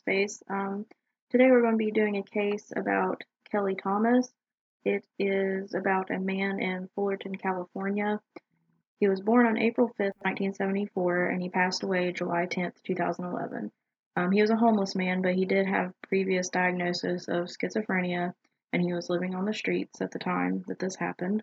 Space. 0.00 0.42
Um, 0.48 0.86
today 1.28 1.50
we're 1.50 1.60
going 1.60 1.74
to 1.74 1.84
be 1.84 1.90
doing 1.90 2.16
a 2.16 2.22
case 2.22 2.72
about 2.74 3.22
Kelly 3.50 3.74
Thomas. 3.74 4.32
It 4.82 5.04
is 5.18 5.74
about 5.74 6.10
a 6.10 6.18
man 6.18 6.58
in 6.58 6.88
Fullerton, 6.94 7.34
California. 7.34 8.18
He 8.98 9.08
was 9.08 9.20
born 9.20 9.44
on 9.44 9.58
April 9.58 9.88
5th, 9.88 10.16
1974, 10.22 11.26
and 11.26 11.42
he 11.42 11.50
passed 11.50 11.82
away 11.82 12.12
July 12.12 12.46
10th, 12.46 12.82
2011. 12.82 13.70
Um, 14.16 14.32
he 14.32 14.40
was 14.40 14.48
a 14.48 14.56
homeless 14.56 14.96
man, 14.96 15.20
but 15.20 15.34
he 15.34 15.44
did 15.44 15.66
have 15.66 15.92
previous 16.00 16.48
diagnosis 16.48 17.28
of 17.28 17.48
schizophrenia, 17.48 18.32
and 18.72 18.80
he 18.80 18.94
was 18.94 19.10
living 19.10 19.34
on 19.34 19.44
the 19.44 19.52
streets 19.52 20.00
at 20.00 20.12
the 20.12 20.18
time 20.18 20.64
that 20.68 20.78
this 20.78 20.96
happened. 20.96 21.42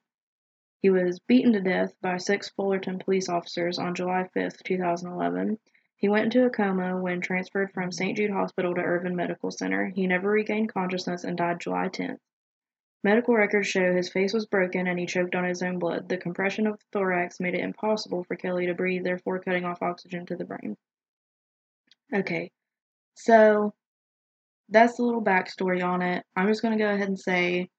He 0.82 0.90
was 0.90 1.20
beaten 1.20 1.54
to 1.54 1.62
death 1.62 1.94
by 2.02 2.18
six 2.18 2.50
Fullerton 2.50 2.98
police 2.98 3.30
officers 3.30 3.78
on 3.78 3.94
July 3.94 4.28
5th, 4.36 4.64
2011. 4.64 5.60
He 5.98 6.10
went 6.10 6.26
into 6.26 6.46
a 6.46 6.50
coma 6.52 6.96
when 7.02 7.22
transferred 7.22 7.72
from 7.72 7.92
St. 7.92 8.16
Jude 8.16 8.30
Hospital 8.30 8.76
to 8.76 8.82
Irvine 8.82 9.16
Medical 9.16 9.50
Center. 9.50 9.88
He 9.88 10.06
never 10.06 10.30
regained 10.30 10.72
consciousness 10.72 11.24
and 11.24 11.36
died 11.36 11.60
July 11.60 11.90
10th. 11.90 12.20
Medical 13.04 13.36
records 13.36 13.68
show 13.68 13.96
his 13.96 14.10
face 14.10 14.34
was 14.34 14.46
broken 14.46 14.86
and 14.86 15.00
he 15.00 15.06
choked 15.06 15.34
on 15.34 15.44
his 15.44 15.64
own 15.64 15.80
blood. 15.80 16.08
The 16.08 16.18
compression 16.18 16.68
of 16.68 16.78
the 16.78 16.86
thorax 16.92 17.40
made 17.40 17.56
it 17.56 17.62
impossible 17.62 18.24
for 18.24 18.36
Kelly 18.36 18.68
to 18.68 18.76
breathe, 18.76 19.04
therefore 19.04 19.40
cutting 19.40 19.66
off 19.66 19.82
oxygen 19.82 20.26
to 20.28 20.36
the 20.36 20.46
brain. 20.46 20.78
Okay, 22.14 22.52
so 23.16 23.74
that's 24.70 24.98
the 24.98 25.04
little 25.04 25.24
backstory 25.24 25.84
on 25.84 26.02
it. 26.02 26.24
I'm 26.36 26.48
just 26.48 26.62
going 26.62 26.78
to 26.78 26.84
go 26.84 26.94
ahead 26.94 27.08
and 27.08 27.20
say 27.20 27.70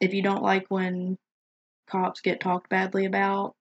if 0.00 0.14
you 0.14 0.22
don't 0.22 0.42
like 0.42 0.66
when 0.68 1.18
cops 1.88 2.20
get 2.20 2.40
talked 2.40 2.68
badly 2.68 3.06
about, 3.06 3.56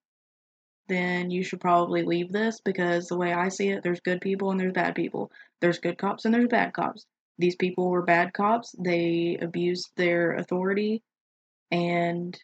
then 0.87 1.31
you 1.31 1.43
should 1.43 1.61
probably 1.61 2.03
leave 2.03 2.31
this 2.31 2.61
because 2.63 3.07
the 3.07 3.17
way 3.17 3.33
I 3.33 3.49
see 3.49 3.69
it, 3.69 3.83
there's 3.83 3.99
good 3.99 4.21
people 4.21 4.51
and 4.51 4.59
there's 4.59 4.73
bad 4.73 4.95
people. 4.95 5.31
There's 5.61 5.79
good 5.79 5.97
cops 5.97 6.25
and 6.25 6.33
there's 6.33 6.47
bad 6.47 6.73
cops. 6.73 7.05
These 7.37 7.55
people 7.55 7.89
were 7.89 8.01
bad 8.01 8.33
cops. 8.33 8.73
They 8.77 9.37
abused 9.41 9.89
their 9.97 10.35
authority 10.35 11.01
and 11.71 12.37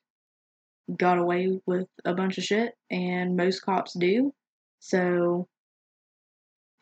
got 0.98 1.18
away 1.18 1.60
with 1.66 1.88
a 2.04 2.14
bunch 2.14 2.38
of 2.38 2.44
shit, 2.44 2.74
and 2.90 3.38
most 3.38 3.62
cops 3.62 3.94
do. 3.94 4.34
So 4.80 5.48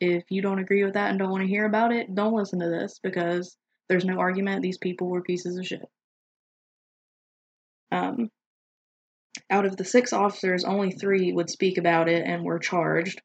if 0.00 0.24
you 0.30 0.42
don't 0.42 0.58
agree 0.58 0.84
with 0.84 0.94
that 0.94 1.10
and 1.10 1.18
don't 1.18 1.30
want 1.30 1.42
to 1.42 1.48
hear 1.48 1.66
about 1.66 1.92
it, 1.92 2.14
don't 2.14 2.34
listen 2.34 2.58
to 2.60 2.68
this 2.68 2.98
because 3.02 3.56
there's 3.88 4.04
no 4.04 4.18
argument. 4.18 4.62
These 4.62 4.78
people 4.78 5.08
were 5.08 5.22
pieces 5.22 5.56
of 5.56 5.66
shit. 5.66 5.88
Um, 7.92 8.30
out 9.50 9.66
of 9.66 9.76
the 9.76 9.84
six 9.84 10.12
officers, 10.12 10.64
only 10.64 10.90
three 10.90 11.32
would 11.32 11.50
speak 11.50 11.78
about 11.78 12.08
it 12.08 12.24
and 12.26 12.44
were 12.44 12.58
charged. 12.58 13.22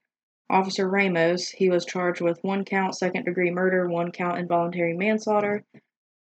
Officer 0.50 0.88
Ramos, 0.88 1.50
he 1.50 1.70
was 1.70 1.86
charged 1.86 2.22
with 2.22 2.44
one 2.44 2.66
count 2.66 2.96
second 2.96 3.26
degree 3.26 3.52
murder, 3.52 3.88
one 3.88 4.12
count 4.12 4.38
involuntary 4.38 4.94
manslaughter. 4.94 5.64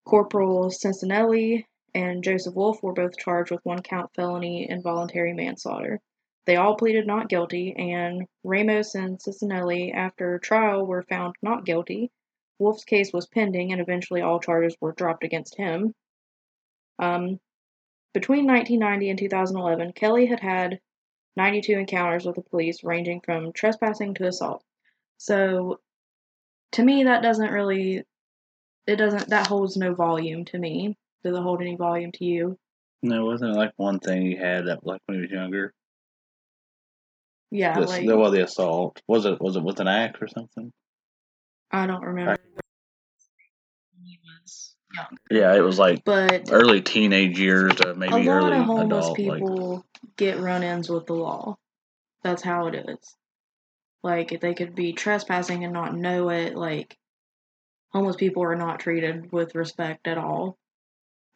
Corporal 0.05 0.71
Cicinelli 0.71 1.65
and 1.95 2.23
Joseph 2.23 2.55
Wolfe 2.55 2.83
were 2.83 2.93
both 2.93 3.17
charged 3.17 3.51
with 3.51 3.65
one 3.65 3.83
count 3.83 4.11
felony 4.15 4.69
involuntary 4.69 5.33
manslaughter. 5.33 6.01
They 6.45 6.57
all 6.57 6.77
pleaded 6.77 7.07
not 7.07 7.29
guilty, 7.29 7.75
and 7.77 8.27
Ramos 8.43 8.95
and 8.95 9.19
Cicinelli, 9.19 9.95
after 9.95 10.39
trial, 10.39 10.85
were 10.87 11.03
found 11.03 11.37
not 11.43 11.65
guilty. 11.65 12.11
Wolfe's 12.59 12.85
case 12.85 13.13
was 13.13 13.27
pending, 13.27 13.73
and 13.73 13.81
eventually 13.81 14.23
all 14.23 14.41
charges 14.41 14.77
were 14.81 14.93
dropped 14.93 15.25
against 15.25 15.57
him. 15.57 15.95
Um, 16.99 17.39
between 18.13 18.47
1990 18.47 19.11
and 19.11 19.19
2011, 19.19 19.93
Kelly 19.93 20.27
had 20.27 20.41
had 20.41 20.81
92 21.37 21.79
encounters 21.79 22.25
with 22.25 22.37
the 22.37 22.43
police, 22.43 22.85
ranging 22.85 23.21
from 23.21 23.53
trespassing 23.53 24.15
to 24.15 24.27
assault. 24.27 24.63
So, 25.19 25.81
to 26.73 26.83
me, 26.83 27.05
that 27.05 27.23
doesn't 27.23 27.51
really, 27.51 28.05
it 28.87 28.97
doesn't, 28.97 29.29
that 29.29 29.47
holds 29.47 29.77
no 29.77 29.95
volume 29.95 30.45
to 30.47 30.59
me. 30.59 30.97
Does 31.25 31.37
it 31.37 31.43
hold 31.43 31.61
any 31.61 31.77
volume 31.77 32.13
to 32.13 32.25
you? 32.25 32.59
No, 33.03 33.25
wasn't 33.25 33.53
it 33.53 33.59
like 33.59 33.73
one 33.77 33.99
thing 33.99 34.23
he 34.23 34.37
had 34.37 34.67
that 34.67 34.85
like 34.87 35.01
when 35.07 35.17
he 35.17 35.23
was 35.23 35.31
younger? 35.31 35.73
Yeah, 37.51 37.79
This, 37.79 37.91
like, 37.91 38.07
well, 38.07 38.31
the 38.31 38.45
assault 38.45 39.03
was 39.07 39.27
it 39.27 39.41
was 39.41 39.57
it 39.57 39.63
with 39.63 39.81
an 39.81 39.89
axe 39.89 40.19
or 40.23 40.29
something? 40.29 40.73
I 41.71 41.87
don't 41.87 42.03
remember. 42.03 42.39
Young. 44.95 45.19
Yeah, 45.31 45.55
it 45.55 45.61
was 45.61 45.79
like 45.79 46.05
But 46.05 46.51
early 46.51 46.81
teenage 46.83 47.39
years, 47.39 47.81
uh, 47.81 47.91
a 47.91 47.95
maybe 47.95 48.29
lot 48.29 48.29
early 48.29 48.59
of 48.59 48.65
homeless 48.65 49.07
adult. 49.07 49.19
Like, 49.19 49.39
people 49.39 49.85
get 50.17 50.41
run 50.41 50.63
ins 50.63 50.89
with 50.89 51.07
the 51.07 51.15
law. 51.15 51.57
That's 52.23 52.43
how 52.43 52.67
it 52.67 52.75
is. 52.75 53.17
Like, 54.03 54.41
they 54.41 54.55
could 54.55 54.75
be 54.75 54.93
trespassing 54.93 55.65
and 55.65 55.73
not 55.73 55.95
know 55.95 56.29
it, 56.31 56.57
like, 56.57 56.97
homeless 57.91 58.17
people 58.17 58.43
are 58.43 58.57
not 58.57 58.81
treated 58.81 59.33
with 59.33 59.55
respect 59.55 60.07
at 60.07 60.19
all. 60.19 60.59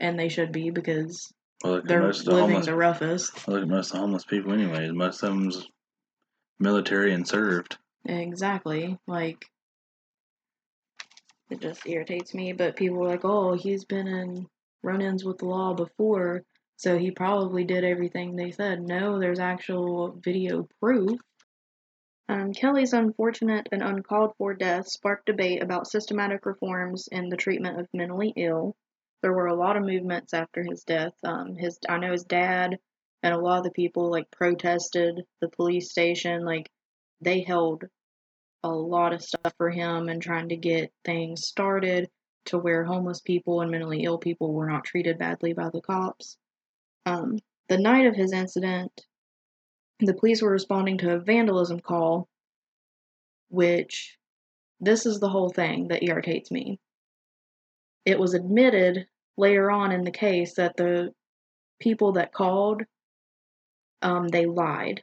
And 0.00 0.18
they 0.18 0.28
should 0.28 0.52
be 0.52 0.70
because 0.70 1.32
well, 1.64 1.80
they're 1.82 2.02
most 2.02 2.20
of 2.20 2.26
the 2.26 2.40
homeless. 2.40 2.66
the 2.66 2.74
roughest. 2.74 3.48
Look 3.48 3.62
at 3.62 3.68
most 3.68 3.90
of 3.90 3.92
the 3.92 3.98
homeless 4.00 4.24
people, 4.24 4.52
anyways. 4.52 4.92
Most 4.92 5.22
of 5.22 5.30
them's 5.30 5.66
military 6.58 7.14
and 7.14 7.26
served. 7.26 7.78
Exactly. 8.04 8.98
Like, 9.06 9.46
it 11.50 11.60
just 11.60 11.86
irritates 11.86 12.34
me. 12.34 12.52
But 12.52 12.76
people 12.76 12.98
were 12.98 13.08
like, 13.08 13.24
oh, 13.24 13.54
he's 13.54 13.84
been 13.84 14.06
in 14.08 14.46
run 14.82 15.02
ins 15.02 15.24
with 15.24 15.38
the 15.38 15.46
law 15.46 15.74
before, 15.74 16.44
so 16.76 16.96
he 16.96 17.10
probably 17.10 17.64
did 17.64 17.84
everything 17.84 18.36
they 18.36 18.52
said. 18.52 18.80
No, 18.80 19.18
there's 19.18 19.40
actual 19.40 20.18
video 20.22 20.68
proof. 20.80 21.18
Um, 22.28 22.52
Kelly's 22.52 22.92
unfortunate 22.92 23.68
and 23.70 23.82
uncalled 23.82 24.34
for 24.36 24.52
death 24.54 24.88
sparked 24.88 25.26
debate 25.26 25.62
about 25.62 25.86
systematic 25.86 26.44
reforms 26.44 27.08
in 27.10 27.28
the 27.28 27.36
treatment 27.36 27.78
of 27.78 27.88
mentally 27.94 28.32
ill. 28.36 28.74
There 29.22 29.32
were 29.32 29.46
a 29.46 29.54
lot 29.54 29.76
of 29.76 29.84
movements 29.84 30.34
after 30.34 30.62
his 30.62 30.84
death. 30.84 31.14
Um, 31.24 31.54
his 31.56 31.78
I 31.88 31.98
know 31.98 32.12
his 32.12 32.24
dad 32.24 32.78
and 33.22 33.34
a 33.34 33.38
lot 33.38 33.58
of 33.58 33.64
the 33.64 33.70
people 33.70 34.10
like 34.10 34.30
protested 34.30 35.24
the 35.40 35.48
police 35.48 35.90
station. 35.90 36.44
Like 36.44 36.68
they 37.20 37.40
held 37.42 37.84
a 38.62 38.68
lot 38.68 39.12
of 39.12 39.22
stuff 39.22 39.52
for 39.56 39.70
him 39.70 40.08
and 40.08 40.20
trying 40.20 40.48
to 40.48 40.56
get 40.56 40.92
things 41.04 41.46
started 41.46 42.08
to 42.46 42.58
where 42.58 42.84
homeless 42.84 43.20
people 43.20 43.60
and 43.60 43.70
mentally 43.70 44.04
ill 44.04 44.18
people 44.18 44.52
were 44.52 44.68
not 44.68 44.84
treated 44.84 45.18
badly 45.18 45.52
by 45.52 45.70
the 45.70 45.80
cops. 45.80 46.36
Um, 47.04 47.38
the 47.68 47.78
night 47.78 48.06
of 48.06 48.14
his 48.14 48.32
incident, 48.32 48.92
the 50.00 50.14
police 50.14 50.42
were 50.42 50.50
responding 50.50 50.98
to 50.98 51.14
a 51.14 51.18
vandalism 51.18 51.80
call, 51.80 52.28
which 53.48 54.16
this 54.80 55.06
is 55.06 55.20
the 55.20 55.28
whole 55.28 55.50
thing 55.50 55.88
that 55.88 56.04
irritates 56.04 56.50
me. 56.50 56.78
It 58.04 58.18
was 58.18 58.34
admitted 58.34 59.06
later 59.36 59.70
on 59.70 59.92
in 59.92 60.02
the 60.02 60.10
case 60.10 60.54
that 60.54 60.76
the 60.76 61.12
people 61.80 62.12
that 62.12 62.32
called, 62.32 62.82
um, 64.02 64.28
they 64.28 64.46
lied 64.46 65.02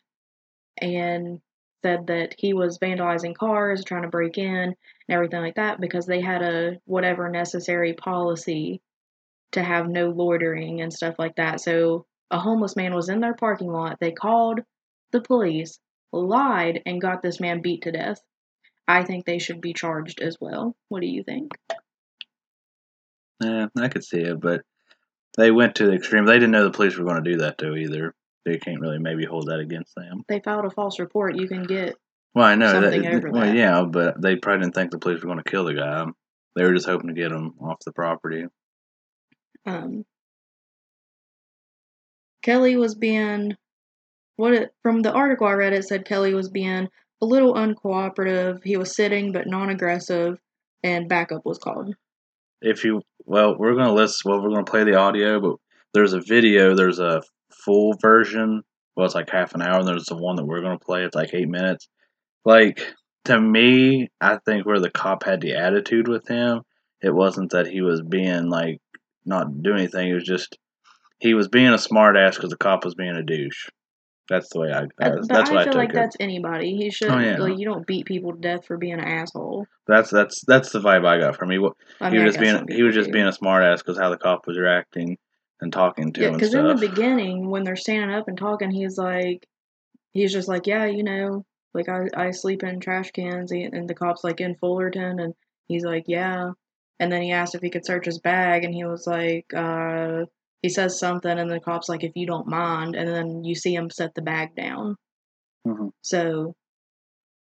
and 0.78 1.40
said 1.83 2.07
that 2.07 2.35
he 2.38 2.53
was 2.53 2.79
vandalizing 2.79 3.35
cars, 3.35 3.83
trying 3.83 4.03
to 4.03 4.07
break 4.07 4.38
in, 4.38 4.45
and 4.47 4.75
everything 5.09 5.41
like 5.41 5.55
that 5.55 5.79
because 5.79 6.05
they 6.05 6.21
had 6.21 6.41
a 6.41 6.77
whatever 6.85 7.29
necessary 7.29 7.94
policy 7.94 8.81
to 9.51 9.61
have 9.61 9.88
no 9.88 10.09
loitering 10.09 10.81
and 10.81 10.91
stuff 10.91 11.16
like 11.19 11.35
that. 11.35 11.61
So 11.61 12.05
a 12.31 12.39
homeless 12.39 12.75
man 12.75 12.94
was 12.94 13.09
in 13.09 13.19
their 13.19 13.35
parking 13.35 13.71
lot. 13.71 13.97
They 13.99 14.11
called 14.11 14.61
the 15.11 15.21
police, 15.21 15.79
lied, 16.11 16.81
and 16.85 17.01
got 17.01 17.21
this 17.21 17.39
man 17.39 17.62
beat 17.62 17.83
to 17.83 17.91
death. 17.91 18.19
I 18.88 19.03
think 19.03 19.25
they 19.25 19.39
should 19.39 19.62
be 19.62 19.74
charged 19.74 20.21
as 20.21 20.38
well. 20.41 20.75
What 20.89 21.01
do 21.01 21.07
you 21.07 21.24
think? 21.24 21.51
Yeah, 23.41 23.68
I 23.77 23.88
could 23.89 24.03
see 24.03 24.21
it, 24.21 24.39
but 24.39 24.62
they 25.38 25.51
went 25.51 25.75
to 25.75 25.86
the 25.86 25.94
extreme. 25.94 26.25
They 26.25 26.33
didn't 26.33 26.51
know 26.51 26.63
the 26.63 26.71
police 26.71 26.97
were 26.97 27.06
going 27.06 27.24
to 27.24 27.31
do 27.31 27.38
that 27.38 27.57
though 27.57 27.75
either. 27.75 28.13
They 28.45 28.57
can't 28.57 28.81
really 28.81 29.00
maybe 29.00 29.25
hold 29.25 29.48
that 29.48 29.60
against 29.60 29.95
them. 29.95 30.24
They 30.28 30.40
filed 30.40 30.66
a 30.66 30.69
false 30.69 31.00
report. 31.00 31.36
You 31.38 31.48
can 31.48 31.63
get 31.63 31.95
Well, 32.36 32.45
I 32.45 32.56
know 32.56 32.81
that. 32.81 32.94
over 33.16 33.31
well, 33.31 33.42
that. 33.45 33.56
yeah, 33.56 33.84
but 33.84 34.22
they 34.22 34.36
probably 34.36 34.66
didn't 34.66 34.75
think 34.75 34.92
the 34.92 35.00
police 35.00 35.22
were 35.22 35.28
going 35.28 35.42
to 35.44 35.50
kill 35.50 35.66
the 35.66 35.74
guy. 35.75 36.06
They 36.56 36.63
were 36.63 36.74
just 36.74 36.86
hoping 36.88 37.07
to 37.07 37.13
get 37.13 37.31
him 37.31 37.54
off 37.62 37.78
the 37.86 37.92
property. 37.94 38.45
um 39.66 40.06
Kelly 42.42 42.75
was 42.75 42.95
being 42.95 43.56
what 44.36 44.54
it, 44.54 44.74
from 44.81 45.01
the 45.01 45.13
article 45.13 45.48
I 45.48 45.54
read 45.54 45.74
it 45.74 45.86
said 45.86 46.06
Kelly 46.06 46.34
was 46.34 46.50
being 46.50 46.89
a 47.22 47.25
little 47.25 47.54
uncooperative. 47.54 48.62
He 48.63 48.75
was 48.75 48.96
sitting 48.96 49.31
but 49.31 49.48
non-aggressive 49.48 50.38
and 50.84 51.07
backup 51.07 51.46
was 51.46 51.57
called. 51.60 51.96
If 52.62 52.84
you 52.84 53.01
well, 53.25 53.56
we're 53.57 53.74
going 53.75 53.88
to 53.88 53.94
list. 53.94 54.25
Well, 54.25 54.42
we're 54.42 54.50
going 54.50 54.66
to 54.66 54.69
play 54.72 54.84
the 54.84 54.96
audio, 54.96 55.39
but 55.39 55.56
there's 55.94 56.12
a 56.13 56.19
video. 56.19 56.75
There's 56.75 57.00
a 57.00 57.22
full 57.65 57.94
version. 58.01 58.63
Well, 58.95 59.06
it's 59.06 59.15
like 59.15 59.30
half 59.30 59.56
an 59.56 59.62
hour. 59.62 59.80
And 59.80 59.88
there's 59.88 60.06
the 60.06 60.18
one 60.18 60.36
that 60.36 60.45
we're 60.45 60.62
going 60.62 60.77
to 60.77 60.86
play. 60.86 61.04
It's 61.04 61.15
like 61.15 61.33
eight 61.33 61.50
minutes. 61.50 61.88
Like 62.45 62.94
to 63.25 63.39
me, 63.39 64.10
I 64.21 64.38
think 64.45 64.65
where 64.65 64.80
the 64.80 64.92
cop 64.92 65.24
had 65.24 65.42
the 65.42 65.56
attitude 65.56 66.07
with 66.07 66.27
him, 66.27 66.62
it 67.01 67.13
wasn't 67.13 67.51
that 67.51 67.68
he 67.68 67.81
was 67.81 68.01
being 68.01 68.50
like 68.50 68.80
not 69.25 69.62
doing 69.63 69.80
anything. 69.80 70.10
It 70.10 70.13
was 70.13 70.24
just 70.25 70.57
he 71.19 71.33
was 71.33 71.48
being 71.48 71.74
a 71.74 71.77
smart 71.77 72.18
ass 72.18 72.36
because 72.36 72.50
the 72.50 72.57
cop 72.57 72.83
was 72.86 72.95
being 72.95 73.15
a 73.15 73.24
douche. 73.24 73.68
That's 74.30 74.48
the 74.54 74.60
way 74.62 74.71
I. 74.71 74.83
Uh, 75.06 75.18
That's, 75.27 75.50
I 75.50 75.54
what 75.54 75.57
I 75.62 75.63
feel 75.65 75.74
took 75.74 75.75
like 75.75 75.89
it. 75.89 75.95
that's 75.95 76.15
anybody. 76.19 76.77
He 76.77 76.89
should 76.92 77.10
Oh, 77.10 77.19
yeah. 77.19 77.38
like 77.38 77.57
you 77.57 77.65
don't 77.65 77.86
beat 77.86 78.06
people 78.06 78.31
to 78.33 78.39
death 78.39 78.65
for 78.65 78.77
being 78.77 78.94
an 78.94 79.01
asshole. 79.01 79.65
That's 79.86 80.10
that's 80.10 80.42
that's 80.48 80.71
the 80.71 80.80
vibe 80.80 81.06
I 81.06 81.19
got 81.19 81.36
from 81.36 81.51
him. 81.51 81.62
He, 81.62 81.68
I 82.00 82.10
mean, 82.10 82.21
I 82.21 82.24
was 82.24 82.36
just 82.36 82.39
being 82.39 82.65
he 82.69 82.83
was 82.83 82.95
just 82.95 83.12
being 83.12 83.27
a 83.27 83.31
smartass 83.31 83.80
because 83.80 83.98
how 83.98 84.10
the 84.10 84.18
cop 84.18 84.48
was 84.48 84.57
reacting 84.57 85.18
and 85.63 85.74
talking 85.74 86.13
to 86.13 86.21
Yeah, 86.21 86.27
him 86.27 86.33
because 86.36 86.54
in 86.54 86.68
the 86.68 86.75
beginning, 86.75 87.50
when 87.50 87.63
they're 87.63 87.75
standing 87.75 88.15
up 88.15 88.27
and 88.27 88.38
talking, 88.38 88.69
he's 88.71 88.98
like, 88.98 89.48
he's 90.12 90.31
just 90.31 90.48
like, 90.48 90.68
yeah, 90.68 90.86
you 90.86 91.04
know, 91.04 91.45
like 91.74 91.89
I, 91.89 92.07
I 92.15 92.31
sleep 92.31 92.62
in 92.63 92.80
trash 92.80 93.12
cans, 93.12 93.51
and 93.51 93.89
the 93.89 93.95
cop's 93.95 94.24
like 94.24 94.42
in 94.42 94.56
Fullerton, 94.56 95.19
and 95.19 95.33
he's 95.68 95.83
like, 95.83 96.06
yeah, 96.07 96.51
and 97.00 97.12
then 97.12 97.21
he 97.24 97.31
asked 97.31 97.56
if 97.56 97.62
he 97.62 97.69
could 97.71 97.86
search 97.86 98.06
his 98.06 98.19
bag, 98.19 98.63
and 98.63 98.74
he 98.74 98.83
was 98.86 99.07
like, 99.07 99.51
uh, 99.56 100.25
he 100.62 100.69
says 100.69 101.00
something, 101.00 101.39
and 101.39 101.50
the 101.50 101.60
cop's 101.60 101.89
like, 101.89 102.04
if 102.04 102.15
you 102.15 102.27
don't 102.27 102.48
mind, 102.48 102.95
and 102.95 103.07
then 103.10 103.44
you 103.44 103.56
see 103.56 103.74
him 103.74 103.89
set 103.89 104.13
the 104.15 104.21
bag 104.21 104.56
down. 104.56 104.95
Mhm. 105.68 105.92
So, 106.01 106.56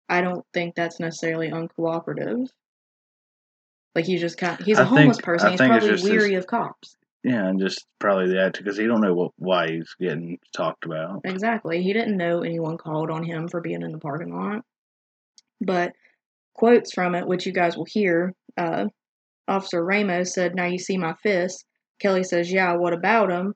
I 0.08 0.20
don't 0.20 0.44
think 0.52 0.74
that's 0.74 0.98
necessarily 1.00 1.50
uncooperative. 1.50 2.48
Like 3.94 4.04
he's 4.04 4.20
just 4.20 4.38
kind, 4.38 4.60
he's 4.62 4.78
a 4.78 4.82
I 4.82 4.84
homeless 4.84 5.16
think- 5.16 5.24
person. 5.24 5.48
I 5.48 5.50
He's 5.52 5.60
probably 5.60 5.88
just 5.88 6.02
his- 6.04 6.10
weary 6.12 6.34
of 6.34 6.46
cops. 6.46 6.96
Yeah, 7.22 7.46
and 7.46 7.60
just 7.60 7.86
probably 7.98 8.28
the 8.28 8.42
actor 8.42 8.62
because 8.62 8.78
he 8.78 8.86
don't 8.86 9.02
know 9.02 9.12
what 9.12 9.32
why 9.36 9.68
he's 9.68 9.94
getting 10.00 10.38
talked 10.56 10.84
about. 10.86 11.20
Exactly. 11.24 11.82
He 11.82 11.92
didn't 11.92 12.16
know 12.16 12.42
anyone 12.42 12.78
called 12.78 13.10
on 13.10 13.24
him 13.24 13.46
for 13.48 13.60
being 13.60 13.82
in 13.82 13.92
the 13.92 13.98
parking 13.98 14.34
lot. 14.34 14.62
But 15.60 15.92
quotes 16.54 16.94
from 16.94 17.14
it, 17.14 17.26
which 17.26 17.44
you 17.46 17.52
guys 17.52 17.76
will 17.76 17.84
hear, 17.86 18.34
uh, 18.56 18.86
Officer 19.48 19.84
Ramos 19.84 20.32
said, 20.32 20.54
Now 20.54 20.66
you 20.66 20.78
see 20.78 20.96
my 20.96 21.14
fists. 21.22 21.64
Kelly 22.00 22.24
says, 22.24 22.50
Yeah, 22.50 22.74
what 22.76 22.94
about 22.94 23.28
them? 23.28 23.54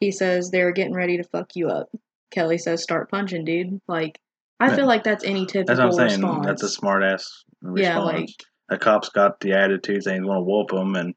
He 0.00 0.10
says, 0.10 0.50
They're 0.50 0.72
getting 0.72 0.94
ready 0.94 1.18
to 1.18 1.24
fuck 1.24 1.54
you 1.54 1.68
up. 1.68 1.88
Kelly 2.30 2.56
says, 2.56 2.82
Start 2.82 3.10
punching, 3.10 3.44
dude. 3.44 3.78
Like, 3.88 4.18
I 4.58 4.68
Yeah. 4.68 4.76
feel 4.76 4.86
like 4.86 5.04
that's 5.04 5.24
any 5.24 5.44
typical 5.44 5.74
That's 5.76 5.96
what 5.96 6.02
I'm 6.04 6.08
saying. 6.08 6.22
response. 6.22 6.46
That's 6.46 6.62
a 6.62 6.68
smart 6.70 7.02
ass 7.02 7.44
response. 7.60 7.82
Yeah, 7.82 7.98
like- 7.98 8.28
a 8.70 8.78
cop's 8.78 9.10
got 9.10 9.38
the 9.40 9.52
attitude 9.52 10.02
saying 10.02 10.22
he's 10.22 10.26
going 10.26 10.38
to 10.38 10.44
whoop 10.44 10.72
him, 10.72 10.94
and 10.94 11.14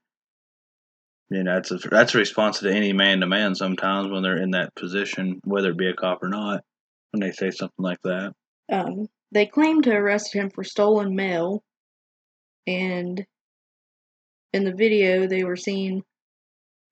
you 1.30 1.44
know 1.44 1.56
that's 1.56 1.72
a 1.72 1.78
that's 1.90 2.14
a 2.14 2.20
response 2.20 2.60
to 2.60 2.72
any 2.72 2.94
man 2.94 3.20
to 3.22 3.28
man. 3.28 3.56
Sometimes 3.56 4.12
when 4.12 4.24
they're 4.24 4.42
in 4.42 4.52
that 4.52 4.76
position, 4.76 5.40
whether 5.44 5.72
it 5.72 5.78
be 5.78 5.90
a 5.90 5.94
cop 5.94 6.24
or 6.24 6.30
not, 6.30 6.64
when 7.12 7.22
they 7.22 7.32
say 7.32 7.52
something 7.52 7.84
like 7.84 8.02
that. 8.04 8.34
Um, 8.72 9.08
they 9.32 9.46
claimed 9.46 9.86
to 9.86 9.96
arrest 9.96 10.34
him 10.34 10.50
for 10.50 10.64
stolen 10.64 11.16
mail, 11.16 11.64
and 12.68 13.26
in 14.54 14.64
the 14.64 14.74
video, 14.74 15.28
they 15.28 15.44
were 15.44 15.56
seen 15.56 16.04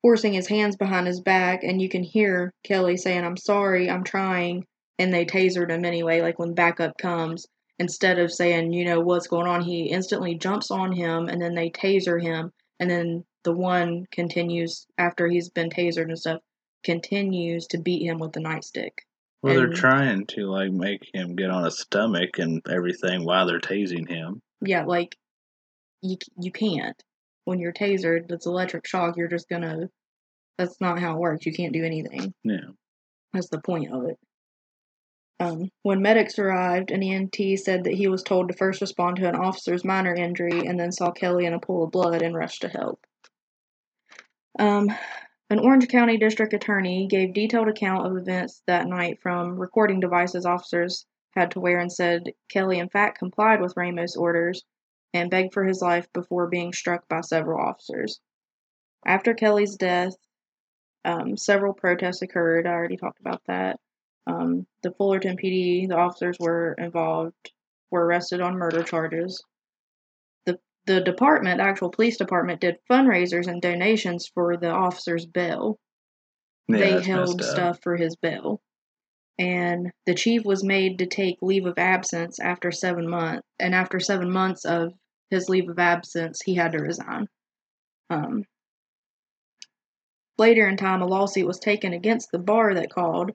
forcing 0.02 0.34
his 0.34 0.48
hands 0.48 0.76
behind 0.76 1.08
his 1.08 1.22
back, 1.22 1.64
and 1.64 1.82
you 1.82 1.88
can 1.88 2.04
hear 2.04 2.54
Kelly 2.64 2.98
saying, 2.98 3.24
I'm 3.24 3.38
sorry, 3.38 3.90
I'm 3.90 4.04
trying, 4.04 4.66
and 5.00 5.14
they 5.14 5.26
tasered 5.26 5.72
him 5.72 5.86
anyway. 5.86 6.22
Like 6.22 6.40
when 6.40 6.54
backup 6.54 6.98
comes, 6.98 7.48
instead 7.80 8.20
of 8.20 8.32
saying, 8.34 8.74
you 8.74 8.84
know, 8.84 9.00
what's 9.00 9.28
going 9.28 9.48
on, 9.48 9.62
he 9.62 9.86
instantly 9.86 10.36
jumps 10.36 10.72
on 10.72 10.92
him, 10.92 11.30
and 11.30 11.42
then 11.42 11.56
they 11.56 11.70
taser 11.70 12.22
him, 12.22 12.52
and 12.80 12.90
then 12.90 13.24
the 13.44 13.54
one 13.54 14.06
continues, 14.12 14.88
after 14.98 15.28
he's 15.28 15.50
been 15.50 15.70
tasered 15.70 16.10
and 16.10 16.20
stuff, 16.20 16.42
continues 16.84 17.68
to 17.68 17.78
beat 17.78 18.04
him 18.04 18.20
with 18.20 18.34
the 18.34 18.40
nightstick. 18.40 18.92
Well, 19.42 19.56
they're 19.56 19.74
trying 19.74 20.26
to 20.28 20.50
like 20.50 20.72
make 20.72 21.10
him 21.14 21.36
get 21.36 21.50
on 21.50 21.66
his 21.66 21.80
stomach 21.80 22.40
and 22.40 22.62
everything 22.70 23.26
while 23.26 23.46
they're 23.46 23.60
tasing 23.60 24.08
him. 24.08 24.42
yeah, 24.62 24.86
like 24.86 25.18
you 26.02 26.18
you 26.40 26.52
can't. 26.52 27.02
When 27.46 27.60
you're 27.60 27.74
tasered, 27.74 28.30
that's 28.30 28.46
electric 28.46 28.88
shock. 28.88 29.18
You're 29.18 29.28
just 29.28 29.50
gonna. 29.50 29.90
That's 30.58 30.80
not 30.80 31.00
how 31.00 31.16
it 31.16 31.20
works. 31.20 31.46
You 31.46 31.54
can't 31.54 31.74
do 31.74 31.84
anything. 31.84 32.34
Yeah. 32.44 32.70
That's 33.34 33.50
the 33.50 33.60
point 33.60 33.92
of 33.92 34.06
it. 34.06 34.18
Um, 35.40 35.70
when 35.82 36.02
medics 36.02 36.40
arrived, 36.40 36.92
an 36.92 37.02
EMT 37.02 37.60
said 37.60 37.84
that 37.84 37.96
he 37.96 38.08
was 38.08 38.24
told 38.24 38.48
to 38.48 38.56
first 38.56 38.80
respond 38.80 39.18
to 39.18 39.28
an 39.28 39.36
officer's 39.36 39.84
minor 39.84 40.14
injury 40.14 40.68
and 40.68 40.80
then 40.80 40.92
saw 40.92 41.12
Kelly 41.12 41.46
in 41.46 41.54
a 41.54 41.60
pool 41.60 41.84
of 41.84 41.92
blood 41.92 42.22
and 42.22 42.36
rushed 42.36 42.62
to 42.62 42.70
help. 42.70 43.00
Um, 44.60 44.92
an 45.50 45.60
Orange 45.60 45.88
County 45.88 46.18
District 46.18 46.54
Attorney 46.54 47.08
gave 47.08 47.34
detailed 47.34 47.68
account 47.68 48.06
of 48.06 48.18
events 48.18 48.62
that 48.68 48.88
night 48.88 49.20
from 49.22 49.58
recording 49.60 50.00
devices 50.00 50.46
officers 50.46 51.06
had 51.32 51.52
to 51.52 51.60
wear 51.60 51.80
and 51.80 51.92
said 51.92 52.34
Kelly 52.50 52.80
in 52.80 52.90
fact 52.90 53.20
complied 53.20 53.62
with 53.62 53.76
Ramos' 53.76 54.16
orders 54.16 54.64
and 55.14 55.30
begged 55.30 55.54
for 55.54 55.64
his 55.64 55.82
life 55.82 56.12
before 56.14 56.48
being 56.48 56.74
struck 56.74 57.08
by 57.08 57.22
several 57.22 57.60
officers. 57.60 58.20
After 59.06 59.34
Kelly's 59.34 59.76
death, 59.76 60.16
um, 61.06 61.38
several 61.38 61.74
protests 61.74 62.22
occurred. 62.22 62.66
I 62.66 62.72
already 62.72 62.98
talked 62.98 63.20
about 63.20 63.42
that. 63.46 63.80
Um, 64.26 64.66
the 64.82 64.92
Fullerton 64.92 65.38
PD, 65.38 65.88
the 65.88 65.98
officers 65.98 66.38
were 66.40 66.74
involved, 66.78 67.52
were 67.92 68.06
arrested 68.06 68.42
on 68.42 68.58
murder 68.58 68.84
charges. 68.84 69.44
The 70.86 71.02
department, 71.02 71.60
the 71.60 71.64
actual 71.64 71.90
police 71.90 72.18
department, 72.18 72.62
did 72.62 72.78
fundraisers 72.92 73.48
and 73.48 73.62
donations 73.62 74.30
for 74.34 74.58
the 74.58 74.70
officer's 74.70 75.26
bail. 75.26 75.80
Yeah, 76.68 76.78
they 76.78 77.02
held 77.02 77.42
stuff 77.44 77.80
for 77.82 77.96
his 77.96 78.16
bail. 78.16 78.62
And 79.40 79.92
the 80.06 80.14
chief 80.14 80.44
was 80.46 80.64
made 80.64 81.00
to 81.00 81.06
take 81.06 81.38
leave 81.42 81.66
of 81.66 81.78
absence 81.78 82.40
after 82.40 82.72
seven 82.72 83.10
months. 83.10 83.48
And 83.60 83.74
after 83.74 84.00
seven 84.00 84.32
months 84.32 84.66
of 84.66 84.94
his 85.30 85.50
leave 85.50 85.70
of 85.70 85.80
absence, 85.80 86.42
he 86.42 86.54
had 86.54 86.74
to 86.74 86.80
resign. 86.80 87.28
Um, 88.10 88.44
later 90.38 90.68
in 90.68 90.78
time, 90.78 91.02
a 91.02 91.08
lawsuit 91.08 91.48
was 91.48 91.60
taken 91.60 91.94
against 91.94 92.30
the 92.32 92.40
bar 92.40 92.74
that 92.76 92.92
called. 92.92 93.32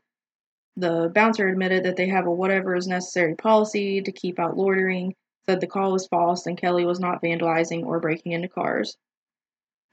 The 0.76 1.10
bouncer 1.12 1.48
admitted 1.48 1.84
that 1.84 1.96
they 1.96 2.08
have 2.08 2.26
a 2.26 2.30
whatever 2.30 2.76
is 2.76 2.86
necessary 2.86 3.34
policy 3.34 4.00
to 4.02 4.12
keep 4.12 4.38
out 4.38 4.56
loitering, 4.56 5.14
said 5.48 5.62
the 5.62 5.66
call 5.66 5.92
was 5.92 6.06
false, 6.06 6.46
and 6.46 6.58
Kelly 6.58 6.84
was 6.84 7.00
not 7.00 7.22
vandalizing 7.22 7.86
or 7.86 8.00
breaking 8.00 8.32
into 8.32 8.48
cars. 8.48 8.98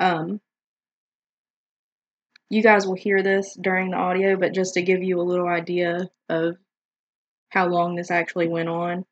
Um, 0.02 0.42
you 2.50 2.62
guys 2.62 2.86
will 2.86 2.96
hear 2.96 3.24
this 3.24 3.58
during 3.60 3.92
the 3.92 3.98
audio, 3.98 4.36
but 4.36 4.54
just 4.54 4.74
to 4.74 4.82
give 4.82 5.02
you 5.02 5.20
a 5.20 5.24
little 5.24 5.48
idea 5.48 6.10
of 6.28 6.58
how 7.50 7.68
long 7.68 7.96
this 7.96 8.12
actually 8.12 8.50
went 8.50 8.68
on, 8.68 9.06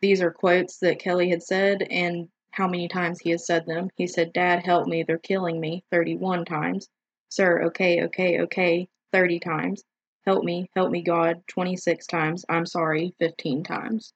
these 0.00 0.22
are 0.22 0.30
quotes 0.30 0.78
that 0.78 1.00
Kelly 1.00 1.28
had 1.28 1.42
said 1.42 1.82
and 1.82 2.28
how 2.52 2.68
many 2.68 2.86
times 2.86 3.18
he 3.18 3.30
has 3.30 3.44
said 3.44 3.66
them. 3.66 3.90
He 3.96 4.06
said, 4.06 4.32
Dad, 4.32 4.64
help 4.64 4.86
me, 4.86 5.02
they're 5.02 5.18
killing 5.18 5.58
me, 5.58 5.84
31 5.90 6.44
times. 6.44 6.88
Sir, 7.30 7.64
okay, 7.64 8.04
okay, 8.04 8.42
okay, 8.42 8.88
30 9.12 9.40
times. 9.40 9.82
Help 10.24 10.44
me, 10.44 10.70
help 10.76 10.92
me, 10.92 11.02
God, 11.02 11.42
26 11.48 12.06
times. 12.06 12.44
I'm 12.48 12.66
sorry, 12.66 13.12
15 13.18 13.64
times. 13.64 14.12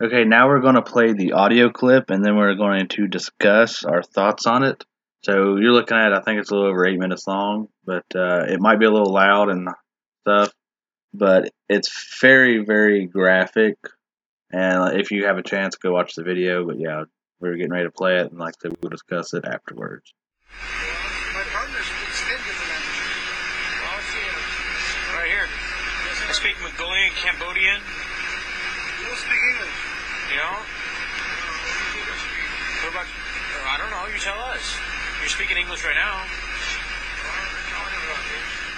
Okay, 0.00 0.24
now 0.24 0.48
we're 0.48 0.60
going 0.60 0.74
to 0.74 0.82
play 0.82 1.12
the 1.12 1.32
audio 1.32 1.70
clip 1.70 2.10
and 2.10 2.24
then 2.24 2.36
we're 2.36 2.54
going 2.54 2.88
to 2.88 3.06
discuss 3.06 3.84
our 3.84 4.02
thoughts 4.02 4.46
on 4.46 4.64
it. 4.64 4.84
So 5.22 5.56
you're 5.56 5.72
looking 5.72 5.96
at, 5.96 6.12
I 6.12 6.20
think 6.20 6.40
it's 6.40 6.50
a 6.50 6.54
little 6.54 6.70
over 6.70 6.84
eight 6.86 6.98
minutes 6.98 7.26
long, 7.28 7.68
but 7.84 8.04
uh, 8.14 8.44
it 8.48 8.60
might 8.60 8.80
be 8.80 8.86
a 8.86 8.90
little 8.90 9.12
loud 9.12 9.50
and 9.50 9.68
stuff, 10.22 10.52
but 11.14 11.50
it's 11.68 12.18
very, 12.20 12.64
very 12.64 13.06
graphic. 13.06 13.76
And 14.50 14.98
if 14.98 15.12
you 15.12 15.26
have 15.26 15.38
a 15.38 15.42
chance, 15.42 15.76
go 15.76 15.92
watch 15.92 16.14
the 16.16 16.24
video. 16.24 16.66
But 16.66 16.80
yeah, 16.80 17.04
we're 17.38 17.54
getting 17.56 17.70
ready 17.72 17.86
to 17.86 17.92
play 17.92 18.16
it, 18.18 18.30
and 18.30 18.38
like 18.38 18.54
I 18.58 18.68
said, 18.68 18.76
we'll 18.82 18.90
discuss 18.90 19.32
it 19.34 19.44
afterwards. 19.46 20.12
My 21.32 21.42
partner 21.54 21.78
speaks 21.78 22.20
Indian 22.26 22.52
and 22.52 22.84
well, 23.80 23.94
I'll 23.94 24.02
see 24.02 24.26
it. 24.26 24.36
Right 25.14 25.30
here. 25.30 25.46
I 26.26 26.32
speak 26.34 26.56
Mongolian, 26.60 27.12
Cambodian, 27.22 27.80
You 27.80 29.06
don't 29.06 29.22
speak 29.22 29.40
English. 29.40 29.78
you 30.34 30.38
know? 30.42 30.56
What 32.82 32.90
about, 32.92 33.06
uh, 33.08 33.72
I 33.72 33.76
don't 33.78 33.88
know, 33.94 34.04
you 34.10 34.11
tell 34.22 34.38
us. 34.54 34.62
You're 35.18 35.34
speaking 35.34 35.58
English 35.58 35.82
right 35.82 35.98
now. 35.98 36.22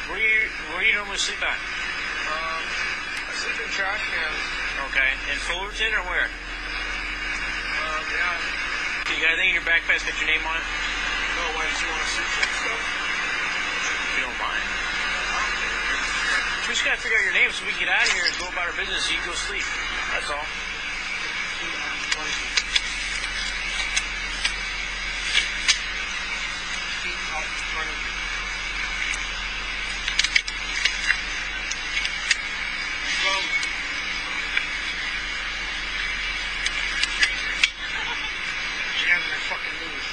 Where 0.08 0.16
do 0.16 0.24
you, 0.24 0.48
where 0.72 0.80
do 0.80 0.86
you 0.88 0.96
normally 0.96 1.20
sleep 1.20 1.36
at? 1.44 1.52
Um, 1.52 2.64
I 3.28 3.32
sleep 3.36 3.60
in 3.60 3.68
trash 3.68 4.00
cans. 4.08 4.40
Okay. 4.88 5.10
In 5.28 5.36
Fullerton 5.44 5.92
or 6.00 6.04
where? 6.08 6.32
Um, 6.32 8.04
yeah. 8.08 8.40
You 9.12 9.20
got 9.20 9.36
anything 9.36 9.52
in 9.52 9.60
your 9.60 9.68
backpack 9.68 10.00
that's 10.00 10.08
got 10.08 10.16
your 10.16 10.32
name 10.32 10.40
on 10.48 10.56
it? 10.56 10.64
No, 10.64 11.44
why 11.60 11.68
did 11.68 11.76
you 11.76 11.92
want 11.92 12.00
to 12.00 12.08
see 12.08 12.24
some 12.24 12.52
stuff? 12.64 12.80
If 12.80 14.16
you 14.16 14.24
don't 14.24 14.40
mind. 14.40 14.64
We 16.64 16.72
just 16.72 16.88
gotta 16.88 16.96
figure 17.04 17.20
out 17.20 17.24
your 17.28 17.36
name 17.36 17.52
so 17.52 17.68
we 17.68 17.76
can 17.76 17.84
get 17.84 17.92
out 17.92 18.00
of 18.08 18.16
here 18.16 18.24
and 18.24 18.32
go 18.40 18.48
about 18.48 18.72
our 18.72 18.76
business. 18.80 19.04
so 19.04 19.12
You 19.12 19.20
can 19.20 19.28
go 19.28 19.36
sleep. 19.36 19.68
That's 20.08 20.32
all. 20.32 20.48
Feet 27.04 27.20
out 27.36 27.44
in 27.44 27.54
front 27.68 27.88
of 27.88 27.96
you. 28.00 28.10
From 33.24 33.42
your 39.00 39.08
hands 39.10 39.24
on 39.24 39.30
your 39.30 39.44
fucking 39.48 39.76
knees. 39.80 40.06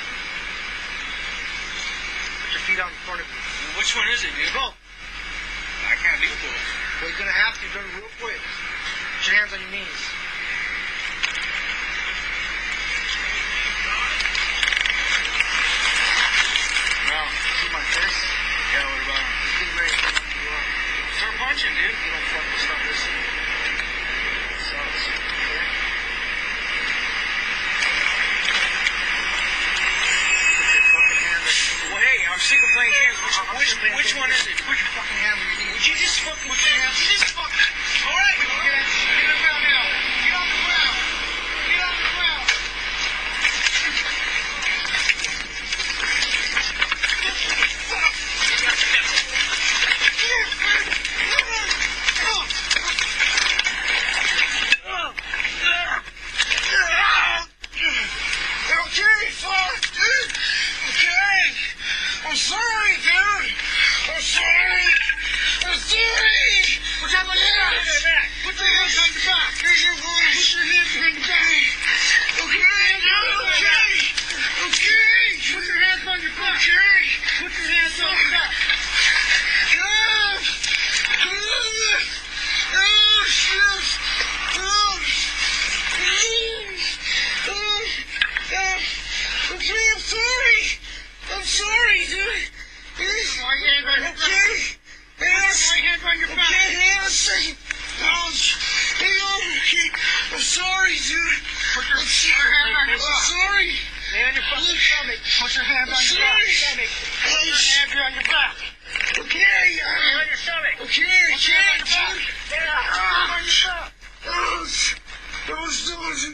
Put 2.41 2.51
your 2.51 2.63
feet 2.67 2.79
out 2.79 2.89
in 2.91 2.99
front 3.07 3.21
of 3.21 3.27
you. 3.27 3.39
Which 3.77 3.91
one 3.95 4.07
is 4.11 4.23
it, 4.23 4.33
dude? 4.35 4.53
Both. 4.53 4.75
I 5.87 5.95
can't 5.99 6.19
do 6.21 6.29
both. 6.41 6.65
Well, 7.01 7.09
you're 7.09 7.19
gonna 7.19 7.31
have 7.31 7.55
to 7.59 7.67
do 7.71 7.79
it 7.79 7.91
real 7.99 8.11
quick. 8.21 8.41
Put 8.41 9.27
your 9.27 9.35
hands 9.39 9.53
on 9.53 9.59
your 9.61 9.71
knees. 9.71 10.01
Now, 17.11 17.25
see 17.59 17.69
my 17.75 17.83
fist? 17.91 18.19
Yeah, 18.71 18.87
what 18.87 19.03
about 19.03 19.19
him? 19.19 19.35
He's 19.41 19.51
getting 19.59 19.75
ready 19.75 19.91
to 19.91 19.99
fuck 19.99 20.31
you 20.31 20.47
up. 20.47 20.65
Start 21.19 21.33
punching, 21.43 21.73
dude. 21.75 21.91
You 21.91 22.09
don't 22.15 22.27
fucking 22.31 22.59
stop 22.63 22.79
this. 22.87 23.01
Sucks. 24.71 25.03
Okay? 25.11 25.65
Put 30.55 30.69
your 30.71 30.85
fucking 30.87 31.19
hand 31.19 31.43
on 31.43 31.51
your 31.51 31.91
Well, 31.91 31.99
hey, 32.07 32.17
I'm 32.31 32.40
sick 32.51 32.59
of 32.59 32.71
playing 32.75 32.91
games. 32.91 33.15
Which, 33.23 33.39
which, 33.55 33.95
which 33.95 34.11
one 34.19 34.27
is 34.27 34.43
it? 34.43 34.59
Put 34.67 34.75
your 34.75 34.91
fucking 34.91 35.19
hand 35.23 35.39
on 35.39 35.47
your 35.47 35.55
knees. 35.63 35.71
Would 35.71 35.87
you 35.87 35.95
just 35.95 36.19
fucking 36.19 36.51
your 36.51 36.59
hands. 36.83 36.99
Would 36.99 37.07
you 37.07 37.15
just 37.15 37.31
fucking? 37.31 37.71
All 38.11 38.19
right. 38.19 38.35
Get, 38.43 38.51
get 38.51 38.75
on 38.75 39.31
the 39.31 39.39
ground 39.39 39.63
now. 39.71 39.87
Get 40.19 40.35
on 40.35 40.51
the 40.51 40.59
ground. 40.67 40.99
Get 41.71 41.79
on 41.79 41.95
the 41.95 42.11
ground. 42.11 42.43
Okay, 58.91 59.31
fuck, 59.39 59.81
dude. 59.95 60.35
Okay. 60.91 61.39
I'm 62.27 62.35
sorry, 62.35 62.95
dude. 63.01 63.55
I'm 64.11 64.21
sorry. 64.21 64.87
I'm 65.65 65.79
sorry. 65.79 66.79
Put 67.01 67.11
your 67.11 67.19
hands 67.19 67.27
on 67.27 67.35
your 67.35 67.55
back. 68.05 68.27
Put 68.45 68.55
your 68.55 68.67
hands 68.67 68.95
on 68.99 69.09
your 69.11 69.25
back. 69.25 69.51
Here's 69.59 69.83
your 69.83 69.95
voice. 69.95 70.55
Put 70.55 70.55
your 70.55 70.69
hands 70.69 70.95
on 70.95 71.11
your 71.11 71.27
back. 71.27 71.65
Okay, 72.39 72.99
dude. 73.01 73.35
Okay. 73.51 73.91
Okay. 74.69 75.35
Put 75.51 75.63
your 75.65 75.79
hands 75.81 76.05
on 76.07 76.21
your 76.21 76.35
back. 76.39 76.55
Okay. 76.55 76.95
Put 77.41 77.51
your 77.51 77.67
hands 77.67 77.99
on 77.99 78.11
your 78.15 78.31
back. 78.31 78.53
Good. 79.71 80.39
Good. 81.25 82.05
Oh, 82.71 83.23
shit. 83.27 83.83
Oh. 84.55 85.01
Oh. 87.47 87.83
Oh. 88.53 89.50
Okay, 89.61 89.77
I'm 89.93 90.01
sorry. 90.01 90.61
I'm 91.37 91.45
sorry, 91.45 92.01
dude. 92.09 92.49
Put 92.97 93.05
My 93.45 93.53
hand 93.61 93.85
on 93.93 94.01
your 94.01 94.17
back. 94.17 94.57
Yes. 95.21 95.69
My 95.69 95.77
hand 95.85 96.01
on 96.01 96.17
your 96.17 96.33
back. 96.33 96.49
Okay, 96.49 96.81
hang 96.81 96.97
on 96.97 97.05
a 97.05 97.13
second. 97.13 97.61
Hang 98.01 98.09
on. 99.21 99.41
Okay. 99.61 99.85
I'm 100.33 100.41
sorry, 100.41 100.97
dude. 100.97 101.45
Put 101.77 101.85
your, 101.93 102.01
hand 102.01 102.73
on 102.73 102.89
your 102.89 102.97
back. 102.97 103.05
I'm 103.05 103.29
sorry. 103.29 103.69
Hand 104.09 104.25
on 104.25 104.33
your 104.33 104.49
fucking 104.49 104.81
stomach. 104.81 105.21
Put 105.29 105.53
your 105.53 105.65
hand 105.69 105.93
on 105.93 106.01
your 106.09 106.17
back. 106.25 106.41
Stomach. 106.41 106.89
Put 107.21 107.45
your 107.45 107.61
hand 107.61 107.93
on 108.01 108.11
your 108.17 108.27
back. 108.33 108.57
Uh, 108.57 109.29
okay. 109.29 109.77
Hand 109.77 110.17
on 110.17 110.25
your 110.25 110.41
stomach. 110.41 110.75
Okay, 110.89 111.05
I 111.05 111.37
can't, 111.37 111.85
dude. 111.85 112.33
Yeah. 112.49 112.65
Hand 112.65 113.29
on 113.29 113.45
your 113.45 113.61
back. 113.77 113.93
Those, 114.25 115.85
those. 115.85 116.33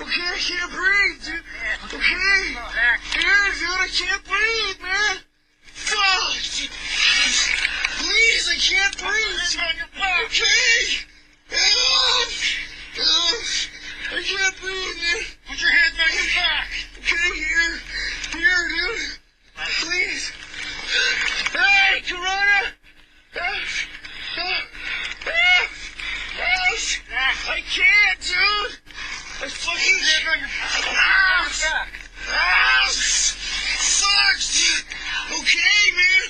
Okay, 0.00 0.24
I 0.24 0.40
can't 0.40 0.72
breathe, 0.72 1.20
dude. 1.20 1.44
Dude, 1.92 2.00
I 2.00 3.88
can't 3.92 4.24
breathe, 4.24 4.80
man. 4.80 5.16
Fuck. 5.74 6.32
Please, 7.98 8.48
I 8.48 8.56
can't 8.56 8.96
breathe. 8.96 9.60
Okay. 10.24 11.04
Ah, 11.52 12.26
ah, 12.98 13.36
I 14.10 14.22
can't 14.22 14.56
breathe, 14.62 14.96
man. 15.02 15.22
Put 15.46 15.60
your 15.60 15.70
hands 15.70 15.98
on 16.00 16.10
your 16.16 16.28
back. 16.34 16.68
Okay, 16.96 17.30
here. 17.36 17.80
Here, 18.32 18.68
dude. 18.70 19.18
Please. 19.82 20.32
Hey, 21.52 22.00
Corona. 22.08 22.72
Ah, 23.36 23.60
ah, 24.38 24.64
ah, 25.26 25.68
ah. 26.40 26.72
I 27.50 27.60
can't, 27.68 28.20
dude. 28.20 28.80
I 29.42 29.48
fucking 29.48 29.98
on 30.30 30.38
your 30.38 30.48
back. 30.48 31.11
Ah, 31.64 32.88
fuck. 32.90 34.36
Okay, 35.38 35.82
man. 35.94 36.26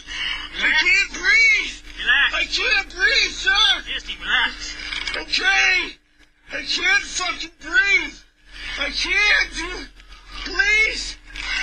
I 0.61 0.71
can't 0.79 1.13
breathe. 1.13 1.77
Relax. 1.99 2.35
I 2.35 2.45
can't 2.45 2.89
breathe, 2.95 3.33
sir. 3.33 3.83
Relax. 4.21 4.77
Okay. 5.17 5.97
I 6.53 6.63
can't 6.63 7.03
fucking 7.03 7.51
breathe. 7.61 8.15
I 8.79 8.91
can't, 8.91 9.55
dude. 9.55 9.89
Please. 10.45 11.17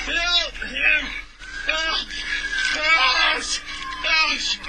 Help. 0.06 0.54
Help. 0.54 1.10
Help. 1.68 2.08
Ouch. 3.38 3.62
Ouch. 4.08 4.60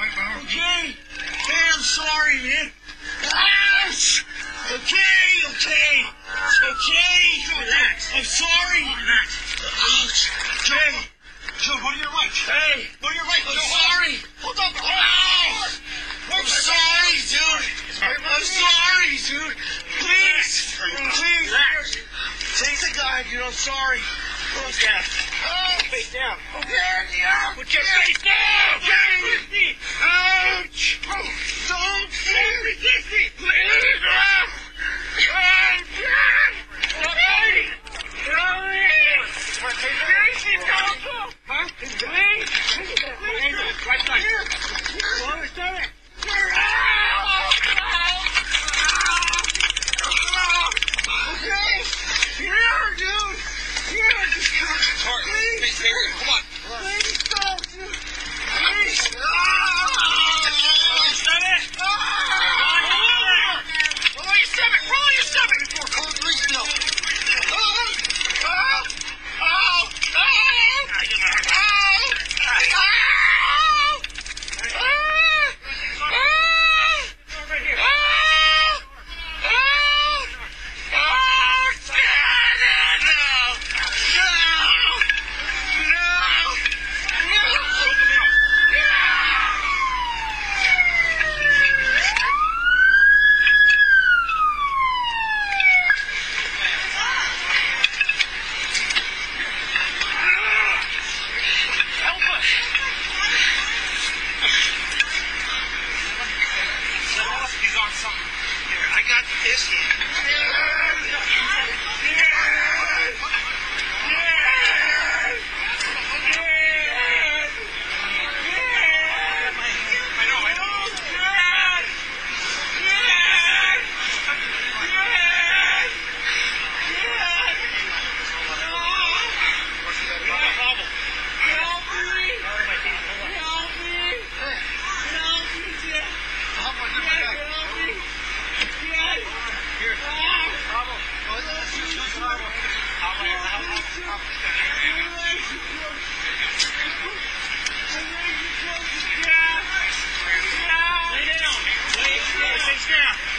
Okay. 0.45 0.93
Hey, 0.93 1.73
I'm 1.75 1.81
sorry, 1.81 2.37
man. 2.43 2.71
Okay, 4.73 5.49
okay. 5.51 6.05
Okay. 6.63 7.25
Relax. 7.59 8.13
I'm 8.15 8.25
sorry. 8.25 8.90
Joe. 10.71 10.77
Joe, 11.59 11.75
go 11.83 11.91
to 11.91 11.99
your 11.99 12.15
right. 12.15 12.31
Hey. 12.31 12.87
Go 13.03 13.09
to 13.09 13.15
your 13.15 13.25
right. 13.27 13.43
I'm 13.43 13.59
sorry. 13.59 14.15
Hold 14.39 14.59
up. 14.63 14.71
Ow. 14.79 15.67
I'm 16.31 16.47
sorry, 16.47 17.19
dude. 17.27 17.67
I'm 18.07 18.45
sorry, 18.47 19.19
dude. 19.19 19.57
Please. 19.99 20.79
Please. 20.79 21.51
Take 22.63 22.79
the 22.87 22.95
guy, 22.95 23.27
dude. 23.31 23.43
I'm 23.43 23.51
sorry. 23.51 23.99
Face 23.99 24.79
down. 24.87 25.03
Oh. 25.43 25.83
Face 25.91 26.13
down. 26.15 26.39
Okay, 26.63 27.19
yeah. 27.19 27.55
Put 27.57 27.75
your 27.75 27.83
face 27.83 28.23
down. 28.23 28.79
Okay. 28.79 29.75
Ouch. 30.07 31.01
Don't 31.67 32.13
shoot 32.13 32.79
me. 32.79 33.27
Please. 33.39 34.07
Ah. 34.07 35.60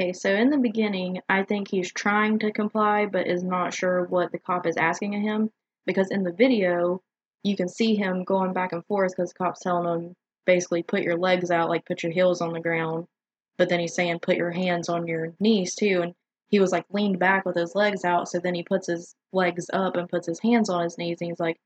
Okay, 0.00 0.14
so 0.14 0.34
in 0.34 0.48
the 0.48 0.56
beginning, 0.56 1.20
I 1.28 1.42
think 1.42 1.68
he's 1.68 1.92
trying 1.92 2.38
to 2.38 2.52
comply 2.52 3.04
but 3.04 3.26
is 3.26 3.42
not 3.42 3.74
sure 3.74 4.04
what 4.04 4.32
the 4.32 4.38
cop 4.38 4.66
is 4.66 4.78
asking 4.78 5.14
of 5.14 5.20
him 5.20 5.50
because 5.84 6.10
in 6.10 6.22
the 6.22 6.32
video, 6.32 7.02
you 7.42 7.54
can 7.54 7.68
see 7.68 7.96
him 7.96 8.24
going 8.24 8.54
back 8.54 8.72
and 8.72 8.82
forth 8.86 9.12
because 9.14 9.28
the 9.28 9.34
cop's 9.34 9.60
telling 9.60 10.06
him 10.06 10.16
basically 10.46 10.82
put 10.82 11.02
your 11.02 11.18
legs 11.18 11.50
out, 11.50 11.68
like 11.68 11.84
put 11.84 12.02
your 12.02 12.12
heels 12.12 12.40
on 12.40 12.54
the 12.54 12.60
ground. 12.60 13.08
But 13.58 13.68
then 13.68 13.78
he's 13.78 13.94
saying 13.94 14.20
put 14.20 14.38
your 14.38 14.50
hands 14.50 14.88
on 14.88 15.06
your 15.06 15.34
knees 15.38 15.74
too. 15.74 16.00
And 16.00 16.14
he 16.48 16.60
was 16.60 16.72
like 16.72 16.86
leaned 16.88 17.18
back 17.18 17.44
with 17.44 17.56
his 17.56 17.74
legs 17.74 18.02
out. 18.02 18.26
So 18.30 18.38
then 18.38 18.54
he 18.54 18.62
puts 18.62 18.86
his 18.86 19.14
legs 19.34 19.68
up 19.70 19.96
and 19.96 20.08
puts 20.08 20.26
his 20.26 20.40
hands 20.40 20.70
on 20.70 20.82
his 20.82 20.96
knees. 20.96 21.18
And 21.20 21.28
he's 21.28 21.40
like, 21.40 21.60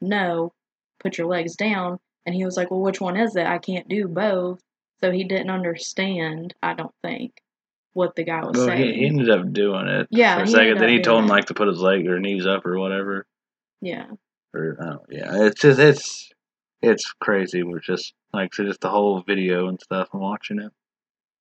no, 0.00 0.52
put 1.00 1.18
your 1.18 1.26
legs 1.26 1.56
down. 1.56 1.98
And 2.24 2.36
he 2.36 2.44
was 2.44 2.56
like, 2.56 2.70
well, 2.70 2.82
which 2.82 3.00
one 3.00 3.16
is 3.16 3.34
it? 3.34 3.46
I 3.46 3.58
can't 3.58 3.88
do 3.88 4.06
both. 4.06 4.60
So 5.00 5.10
he 5.10 5.24
didn't 5.24 5.50
understand, 5.50 6.54
I 6.62 6.74
don't 6.74 6.94
think, 7.02 7.42
what 7.98 8.14
the 8.16 8.24
guy 8.24 8.44
was 8.44 8.56
Well, 8.56 8.66
saying. 8.66 8.94
he, 8.94 9.00
he 9.00 9.06
ended 9.06 9.28
up 9.30 9.52
doing 9.52 9.88
it 9.88 10.06
Yeah, 10.10 10.36
for 10.38 10.44
a 10.44 10.46
second. 10.46 10.78
Then 10.78 10.88
he 10.88 11.00
told 11.02 11.18
him 11.20 11.26
it. 11.26 11.32
like 11.32 11.46
to 11.46 11.54
put 11.54 11.68
his 11.68 11.78
leg 11.80 12.06
or 12.06 12.18
knees 12.20 12.46
up 12.46 12.64
or 12.64 12.78
whatever. 12.78 13.26
yeah. 13.80 14.06
Or 14.54 14.76
I 14.80 14.84
don't, 14.86 15.02
yeah, 15.10 15.44
it's 15.46 15.60
just 15.60 15.78
it's 15.78 16.30
it's 16.80 17.12
crazy. 17.20 17.62
We're 17.62 17.80
just 17.80 18.14
like 18.32 18.54
so 18.54 18.64
just 18.64 18.80
the 18.80 18.88
whole 18.88 19.20
video 19.26 19.68
and 19.68 19.78
stuff. 19.80 20.08
and 20.12 20.22
watching 20.22 20.58
it. 20.60 20.72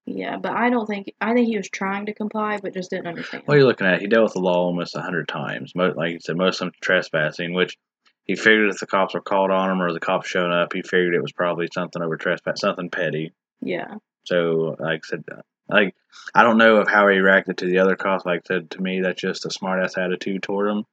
Yeah, 0.06 0.38
but 0.38 0.52
I 0.54 0.70
don't 0.70 0.86
think 0.88 1.14
I 1.22 1.34
think 1.34 1.48
he 1.48 1.58
was 1.58 1.70
trying 1.70 2.06
to 2.08 2.14
comply, 2.14 2.60
but 2.62 2.74
just 2.74 2.90
didn't 2.90 3.08
understand. 3.08 3.44
What 3.46 3.56
are 3.56 3.60
you 3.60 3.66
looking 3.66 3.88
at? 3.88 4.02
He 4.02 4.08
dealt 4.08 4.24
with 4.26 4.34
the 4.34 4.40
law 4.40 4.58
almost 4.66 4.96
a 4.96 5.02
hundred 5.02 5.28
times. 5.30 5.74
Mo 5.76 5.94
like 5.96 6.12
you 6.14 6.20
said, 6.20 6.36
most 6.38 6.56
of 6.62 6.66
them 6.66 6.74
trespassing, 6.82 7.54
which 7.54 7.78
he 8.26 8.36
figured 8.36 8.70
if 8.70 8.80
the 8.80 8.88
cops 8.88 9.14
were 9.14 9.22
called 9.22 9.52
on 9.52 9.70
him 9.72 9.82
or 9.82 9.94
the 9.94 10.00
cops 10.02 10.28
showed 10.28 10.52
up, 10.52 10.74
he 10.74 10.82
figured 10.82 11.16
it 11.16 11.22
was 11.22 11.32
probably 11.32 11.70
something 11.74 12.02
over 12.02 12.18
trespass, 12.18 12.60
something 12.60 12.90
petty. 12.90 13.32
Yeah, 13.62 13.96
So, 14.26 14.76
like 14.80 15.02
I 15.06 15.08
said, 15.08 15.24
like 15.70 15.96
I 16.34 16.44
don't 16.44 16.58
know 16.58 16.78
of 16.78 16.88
how 16.88 17.08
he 17.08 17.18
reacted 17.20 17.58
to 17.60 17.66
the 17.66 17.80
other 17.80 17.96
cops. 17.96 18.26
Like 18.26 18.46
said, 18.46 18.72
to 18.72 18.82
me, 18.82 19.02
that's 19.02 19.22
just 19.22 19.46
a 19.46 19.52
smart 19.52 19.84
ass 19.84 19.98
attitude 19.98 20.44
toward 20.44 20.70
him. 20.70 20.84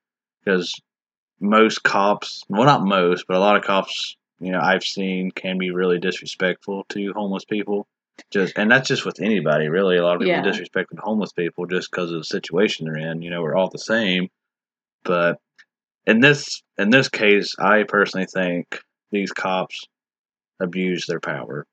Because 0.45 0.75
most 1.41 1.83
cops, 1.83 2.43
well, 2.49 2.65
not 2.65 2.85
most, 2.85 3.27
but 3.27 3.37
a 3.37 3.41
lot 3.41 3.57
of 3.57 3.65
cops, 3.65 4.17
you 4.41 4.53
know, 4.53 4.61
I've 4.61 4.85
seen 4.85 5.31
can 5.31 5.59
be 5.59 5.71
really 5.71 5.99
disrespectful 5.99 6.85
to 6.91 7.13
homeless 7.13 7.45
people. 7.45 7.87
Just 8.31 8.57
and 8.57 8.71
that's 8.71 8.89
just 8.89 9.05
with 9.05 9.21
anybody, 9.21 9.69
really. 9.69 9.97
A 9.97 10.03
lot 10.05 10.15
of 10.17 10.21
people 10.21 10.35
Yeah. 10.37 10.45
disrespecting 10.45 10.99
homeless 10.99 11.33
people 11.33 11.67
just 11.67 11.91
because 11.91 12.13
of 12.13 12.19
the 12.19 12.25
situation 12.25 12.87
they're 12.87 12.97
in. 13.11 13.23
You 13.23 13.31
know, 13.31 13.43
we're 13.43 13.57
all 13.57 13.71
the 13.71 13.79
same. 13.79 14.29
But 15.03 15.39
in 16.07 16.21
this 16.21 16.63
in 16.79 16.91
this 16.91 17.09
case, 17.09 17.55
I 17.59 17.83
personally 17.85 18.27
think 18.27 18.81
these 19.11 19.33
cops 19.33 19.85
abuse 20.61 21.07
their 21.07 21.21
power. 21.21 21.67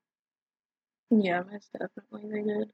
yeah, 1.12 1.44
most 1.52 1.70
definitely 1.74 2.30
they 2.32 2.42
did. 2.48 2.72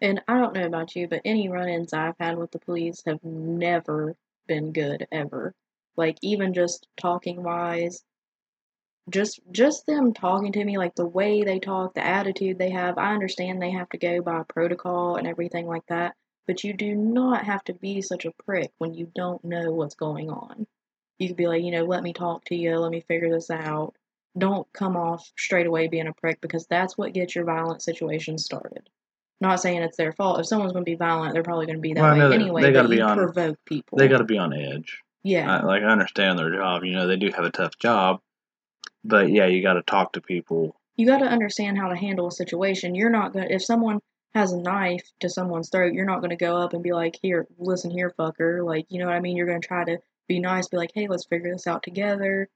And 0.00 0.22
I 0.26 0.38
don't 0.38 0.54
know 0.54 0.64
about 0.64 0.96
you, 0.96 1.08
but 1.08 1.20
any 1.24 1.48
run-ins 1.48 1.92
I've 1.92 2.16
had 2.18 2.38
with 2.38 2.50
the 2.52 2.58
police 2.58 3.02
have 3.06 3.22
never 3.22 4.16
been 4.46 4.72
good 4.72 5.06
ever. 5.12 5.54
Like 5.96 6.16
even 6.22 6.54
just 6.54 6.86
talking 6.96 7.42
wise, 7.42 8.02
just 9.10 9.40
just 9.50 9.86
them 9.86 10.14
talking 10.14 10.52
to 10.52 10.64
me, 10.64 10.78
like 10.78 10.94
the 10.94 11.06
way 11.06 11.42
they 11.42 11.58
talk, 11.58 11.94
the 11.94 12.04
attitude 12.04 12.58
they 12.58 12.70
have. 12.70 12.96
I 12.96 13.12
understand 13.12 13.60
they 13.60 13.70
have 13.72 13.88
to 13.90 13.98
go 13.98 14.22
by 14.22 14.42
protocol 14.48 15.16
and 15.16 15.26
everything 15.26 15.66
like 15.66 15.84
that, 15.88 16.14
but 16.46 16.64
you 16.64 16.72
do 16.72 16.94
not 16.94 17.44
have 17.44 17.64
to 17.64 17.74
be 17.74 18.00
such 18.00 18.24
a 18.24 18.32
prick 18.44 18.70
when 18.78 18.94
you 18.94 19.10
don't 19.14 19.44
know 19.44 19.72
what's 19.72 19.94
going 19.94 20.30
on. 20.30 20.66
You 21.18 21.28
could 21.28 21.36
be 21.36 21.48
like, 21.48 21.62
you 21.62 21.72
know, 21.72 21.84
let 21.84 22.02
me 22.02 22.12
talk 22.14 22.44
to 22.46 22.56
you, 22.56 22.78
let 22.78 22.90
me 22.90 23.00
figure 23.02 23.30
this 23.30 23.50
out. 23.50 23.94
Don't 24.38 24.72
come 24.72 24.96
off 24.96 25.30
straight 25.36 25.66
away 25.66 25.88
being 25.88 26.06
a 26.06 26.14
prick 26.14 26.40
because 26.40 26.66
that's 26.66 26.96
what 26.96 27.12
gets 27.12 27.34
your 27.34 27.44
violent 27.44 27.82
situation 27.82 28.38
started. 28.38 28.88
Not 29.40 29.60
saying 29.60 29.82
it's 29.82 29.96
their 29.96 30.12
fault. 30.12 30.38
If 30.40 30.46
someone's 30.46 30.72
going 30.72 30.84
to 30.84 30.90
be 30.90 30.96
violent, 30.96 31.32
they're 31.32 31.42
probably 31.42 31.66
going 31.66 31.78
to 31.78 31.82
be 31.82 31.94
that 31.94 32.02
Well, 32.02 32.12
way 32.12 32.18
that 32.20 32.32
anyway. 32.32 32.62
they 32.62 32.72
gotta 32.72 32.88
be 32.88 32.96
you 32.96 33.02
on- 33.02 33.16
provoke 33.16 33.56
people. 33.64 33.96
They 33.98 34.06
got 34.08 34.18
to 34.18 34.24
be 34.24 34.36
on 34.38 34.52
edge. 34.52 34.98
yeah. 35.22 35.58
I, 35.60 35.64
like 35.64 35.82
I 35.82 35.86
understand 35.86 36.38
their 36.38 36.50
job. 36.54 36.84
You 36.84 36.92
know, 36.92 37.06
they 37.06 37.16
do 37.16 37.30
have 37.34 37.44
a 37.46 37.50
tough 37.50 37.78
job, 37.78 38.20
but 39.04 39.30
yeah, 39.30 39.46
you 39.46 39.62
got 39.62 39.74
to 39.74 39.82
talk 39.82 40.12
to 40.12 40.20
people. 40.20 40.76
you 40.96 41.06
got 41.06 41.18
to 41.18 41.26
understand 41.26 41.78
how 41.78 41.88
to 41.88 41.96
handle 41.96 42.26
a 42.28 42.32
situation. 42.32 42.94
You're 42.94 43.08
not 43.10 43.32
going 43.32 43.48
to, 43.48 43.54
if 43.54 43.64
someone 43.64 44.00
has 44.34 44.52
a 44.52 44.60
knife 44.60 45.02
to 45.20 45.28
someone's 45.30 45.70
throat, 45.70 45.92
you're 45.94 46.04
not 46.04 46.20
going 46.20 46.30
to 46.30 46.36
go 46.36 46.56
up 46.56 46.74
and 46.74 46.82
be 46.82 46.92
like, 46.92 47.18
here, 47.22 47.46
listen 47.58 47.90
here, 47.90 48.12
fucker. 48.18 48.64
Like, 48.64 48.86
you 48.90 48.98
know 49.00 49.06
what 49.06 49.14
I 49.14 49.20
mean? 49.20 49.36
You're 49.36 49.46
going 49.46 49.60
to 49.62 49.66
try 49.66 49.84
to 49.84 49.98
be 50.28 50.38
nice, 50.38 50.68
be 50.68 50.76
like, 50.76 50.92
hey, 50.94 51.08
let's 51.08 51.24
figure 51.26 51.50
this 51.52 51.66
out 51.66 51.82
together. 51.82 52.48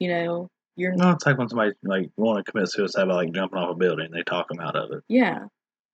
You 0.00 0.08
know, 0.08 0.48
you're, 0.76 0.92
No, 0.92 1.10
it's 1.12 1.24
like 1.24 1.38
when 1.38 1.48
somebody 1.48 1.72
like 1.84 2.10
want 2.16 2.44
to 2.44 2.50
commit 2.50 2.68
suicide 2.70 3.06
by 3.06 3.14
like 3.14 3.32
jumping 3.32 3.58
off 3.58 3.70
a 3.70 3.74
building. 3.74 4.10
They 4.12 4.22
talk 4.24 4.48
them 4.48 4.58
out 4.60 4.74
of 4.74 4.90
it. 4.90 5.04
yeah. 5.08 5.44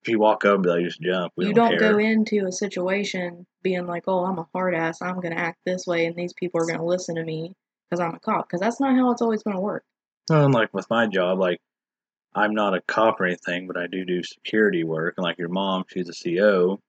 If 0.03 0.09
you 0.09 0.19
walk 0.19 0.45
up 0.45 0.55
and 0.55 0.63
be 0.63 0.69
like, 0.71 0.85
just 0.85 1.01
jump. 1.01 1.33
We 1.37 1.47
you 1.47 1.53
don't, 1.53 1.71
don't 1.73 1.79
go 1.79 1.99
into 1.99 2.47
a 2.47 2.53
situation 2.53 3.47
being 3.63 3.87
like, 3.87 4.05
oh, 4.07 4.25
I'm 4.25 4.39
a 4.39 4.49
hard 4.55 4.75
ass. 4.75 5.03
I'm 5.03 5.21
going 5.21 5.35
to 5.35 5.39
act 5.39 5.59
this 5.67 5.87
way 5.87 6.07
and 6.07 6.17
these 6.17 6.33
people 6.33 6.61
are 6.61 6.67
going 6.67 6.79
to 6.79 6.85
listen 6.85 7.17
to 7.17 7.25
me 7.25 7.53
because 7.89 8.01
I'm 8.01 8.15
a 8.15 8.21
cop. 8.21 8.49
Because 8.49 8.61
that's 8.61 8.81
not 8.81 8.95
how 8.95 9.11
it's 9.11 9.23
always 9.23 9.43
going 9.43 9.57
to 9.57 9.63
work. 9.63 9.85
And 10.31 10.55
like 10.55 10.73
with 10.73 10.89
my 10.91 11.07
job, 11.07 11.39
like 11.39 11.59
I'm 12.35 12.55
not 12.55 12.75
a 12.75 12.83
cop 12.83 13.21
or 13.21 13.27
anything, 13.27 13.67
but 13.67 13.77
I 13.77 13.87
do 13.87 14.05
do 14.05 14.23
security 14.23 14.85
work. 14.85 15.15
And 15.17 15.25
like 15.25 15.39
your 15.39 15.49
mom, 15.49 15.85
she's 15.89 16.09
a 16.09 16.13
CO. 16.13 16.81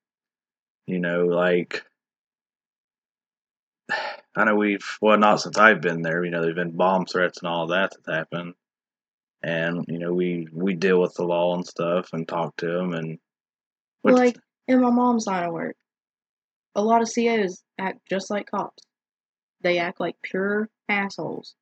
You 0.85 0.99
know, 0.99 1.25
like 1.25 1.83
I 4.35 4.45
know 4.45 4.55
we've 4.55 4.85
well, 5.01 5.17
not 5.17 5.41
since 5.41 5.57
I've 5.57 5.81
been 5.81 6.01
there. 6.01 6.23
You 6.23 6.31
know, 6.31 6.41
there's 6.41 6.55
been 6.55 6.75
bomb 6.75 7.05
threats 7.05 7.39
and 7.39 7.47
all 7.47 7.67
that 7.67 7.91
that's 7.91 8.17
happened, 8.17 8.53
and 9.43 9.85
you 9.87 9.99
know 9.99 10.13
we 10.13 10.47
we 10.51 10.73
deal 10.75 10.99
with 10.99 11.13
the 11.15 11.23
law 11.23 11.55
and 11.55 11.65
stuff 11.65 12.09
and 12.13 12.27
talk 12.27 12.55
to 12.57 12.67
them 12.67 12.93
and. 12.93 13.19
Like 14.01 14.37
in 14.67 14.81
my 14.81 14.91
mom's 14.91 15.27
line 15.27 15.43
of 15.43 15.51
work, 15.51 15.75
a 16.75 16.81
lot 16.81 17.01
of 17.01 17.11
COs 17.13 17.61
act 17.77 17.99
just 18.09 18.29
like 18.29 18.49
cops. 18.49 18.83
They 19.61 19.79
act 19.79 19.99
like 19.99 20.15
pure 20.23 20.69
assholes. 20.87 21.55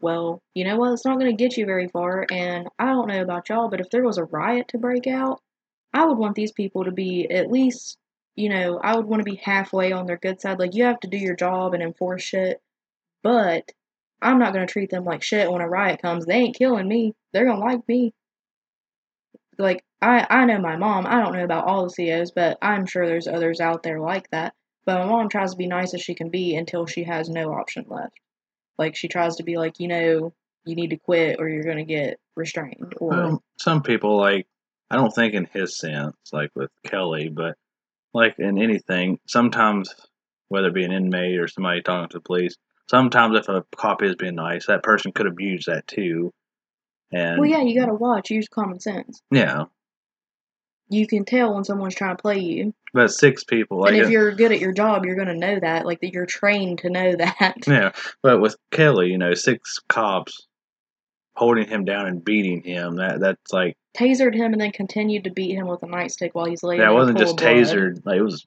Well, 0.00 0.40
you 0.54 0.64
know 0.64 0.76
what? 0.76 0.92
It's 0.92 1.04
not 1.04 1.18
going 1.18 1.36
to 1.36 1.42
get 1.42 1.56
you 1.56 1.66
very 1.66 1.88
far. 1.88 2.26
And 2.30 2.68
I 2.78 2.86
don't 2.86 3.08
know 3.08 3.20
about 3.20 3.48
y'all, 3.48 3.68
but 3.68 3.80
if 3.80 3.90
there 3.90 4.04
was 4.04 4.18
a 4.18 4.24
riot 4.24 4.68
to 4.68 4.78
break 4.78 5.06
out, 5.06 5.40
I 5.92 6.04
would 6.06 6.18
want 6.18 6.36
these 6.36 6.52
people 6.52 6.84
to 6.84 6.92
be 6.92 7.28
at 7.30 7.50
least, 7.50 7.98
you 8.36 8.48
know, 8.48 8.78
I 8.82 8.96
would 8.96 9.06
want 9.06 9.20
to 9.20 9.30
be 9.30 9.40
halfway 9.42 9.92
on 9.92 10.06
their 10.06 10.16
good 10.16 10.40
side. 10.40 10.58
Like, 10.58 10.74
you 10.74 10.84
have 10.84 11.00
to 11.00 11.08
do 11.08 11.16
your 11.16 11.34
job 11.34 11.74
and 11.74 11.82
enforce 11.82 12.22
shit, 12.22 12.60
but 13.22 13.72
I'm 14.20 14.38
not 14.38 14.52
to 14.66 14.72
treat 14.72 14.90
them 14.90 15.04
like 15.04 15.22
shit 15.22 15.50
when 15.50 15.60
a 15.60 15.68
riot 15.68 16.02
comes. 16.02 16.26
They 16.26 16.34
ain't 16.34 16.56
killing 16.56 16.88
me. 16.88 17.14
They're 17.32 17.46
to 17.46 17.56
like 17.56 17.86
me 17.88 18.12
like 19.58 19.84
I 20.00 20.26
I 20.30 20.44
know 20.44 20.58
my 20.58 20.76
mom. 20.76 21.06
I 21.06 21.20
don't 21.20 21.34
know 21.34 21.44
about 21.44 21.66
all 21.66 21.88
the 21.88 21.94
COs, 21.94 22.30
but 22.30 22.58
I'm 22.62 22.86
sure 22.86 23.06
there's 23.06 23.28
others 23.28 23.60
out 23.60 23.82
there 23.82 24.00
like 24.00 24.30
that. 24.30 24.54
But 24.86 25.00
my 25.00 25.06
mom 25.06 25.28
tries 25.28 25.50
to 25.50 25.56
be 25.56 25.66
nice 25.66 25.92
as 25.92 26.00
she 26.00 26.14
can 26.14 26.30
be 26.30 26.56
until 26.56 26.86
she 26.86 27.04
has 27.04 27.28
no 27.28 27.52
option 27.52 27.84
left. 27.88 28.14
Like 28.78 28.96
she 28.96 29.08
tries 29.08 29.36
to 29.36 29.42
be 29.42 29.58
like, 29.58 29.80
you 29.80 29.88
know, 29.88 30.32
you 30.64 30.76
need 30.76 30.90
to 30.90 30.96
quit 30.96 31.40
or 31.40 31.48
you're 31.48 31.64
gonna 31.64 31.84
get 31.84 32.18
restrained. 32.36 32.94
Or 32.98 33.08
Well, 33.10 33.42
some 33.58 33.82
people 33.82 34.16
like 34.16 34.46
I 34.90 34.96
don't 34.96 35.14
think 35.14 35.34
in 35.34 35.48
his 35.52 35.76
sense, 35.76 36.16
like 36.32 36.50
with 36.54 36.70
Kelly, 36.84 37.28
but 37.28 37.56
like 38.14 38.38
in 38.38 38.62
anything, 38.62 39.18
sometimes 39.26 39.94
whether 40.48 40.68
it 40.68 40.74
be 40.74 40.84
an 40.84 40.92
inmate 40.92 41.38
or 41.38 41.48
somebody 41.48 41.82
talking 41.82 42.08
to 42.08 42.18
the 42.18 42.22
police, 42.22 42.56
sometimes 42.90 43.36
if 43.38 43.48
a 43.48 43.64
cop 43.76 44.02
is 44.02 44.14
being 44.16 44.34
nice, 44.36 44.66
that 44.66 44.82
person 44.82 45.12
could 45.12 45.26
abuse 45.26 45.64
that 45.66 45.86
too. 45.86 46.32
And 47.12 47.40
well, 47.40 47.48
yeah, 47.48 47.62
you 47.62 47.78
gotta 47.78 47.94
watch. 47.94 48.30
Use 48.30 48.48
common 48.48 48.80
sense. 48.80 49.22
yeah, 49.30 49.64
You 50.90 51.06
can 51.06 51.24
tell 51.24 51.54
when 51.54 51.64
someone's 51.64 51.94
trying 51.94 52.16
to 52.16 52.20
play 52.22 52.38
you, 52.38 52.74
but 52.92 53.08
six 53.10 53.44
people, 53.44 53.80
like 53.80 53.92
and 53.94 54.02
if 54.02 54.10
you're 54.10 54.32
good 54.32 54.52
at 54.52 54.60
your 54.60 54.72
job, 54.72 55.06
you're 55.06 55.16
gonna 55.16 55.34
know 55.34 55.58
that. 55.60 55.86
Like 55.86 56.00
that, 56.00 56.12
you're 56.12 56.26
trained 56.26 56.78
to 56.80 56.90
know 56.90 57.16
that. 57.16 57.54
yeah, 57.66 57.92
but 58.22 58.40
with 58.40 58.56
Kelly, 58.72 59.08
you 59.08 59.18
know, 59.18 59.32
six 59.34 59.78
cops 59.88 60.46
holding 61.36 61.66
him 61.68 61.84
down 61.84 62.06
and 62.06 62.22
beating 62.24 62.62
him, 62.62 62.96
that 62.96 63.20
that's 63.20 63.52
like 63.52 63.76
Tasered 63.96 64.34
him 64.34 64.52
and 64.52 64.60
then 64.60 64.70
continued 64.70 65.24
to 65.24 65.30
beat 65.30 65.54
him 65.54 65.66
with 65.66 65.82
a 65.82 65.86
nightstick 65.86 66.30
while 66.34 66.44
he's 66.46 66.62
laying. 66.62 66.80
yeah, 66.80 66.90
it 66.90 66.94
wasn't 66.94 67.18
just 67.18 67.36
blood. 67.38 67.48
tasered, 67.54 68.04
like 68.04 68.18
it 68.18 68.22
was 68.22 68.46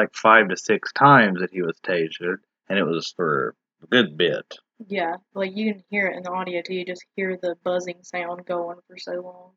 like 0.00 0.14
five 0.14 0.48
to 0.50 0.56
six 0.56 0.92
times 0.92 1.40
that 1.40 1.50
he 1.50 1.60
was 1.62 1.76
tasered, 1.84 2.36
and 2.68 2.78
it 2.78 2.84
was 2.84 3.12
for 3.16 3.54
a 3.82 3.86
good 3.86 4.16
bit. 4.16 4.58
Yeah, 4.86 5.16
like 5.34 5.56
you 5.56 5.72
can 5.72 5.82
hear 5.90 6.06
it 6.06 6.16
in 6.16 6.22
the 6.22 6.30
audio 6.30 6.60
too. 6.62 6.74
You 6.74 6.84
just 6.84 7.04
hear 7.14 7.38
the 7.40 7.56
buzzing 7.64 8.02
sound 8.02 8.44
going 8.46 8.76
for 8.86 8.98
so 8.98 9.12
long. 9.12 9.50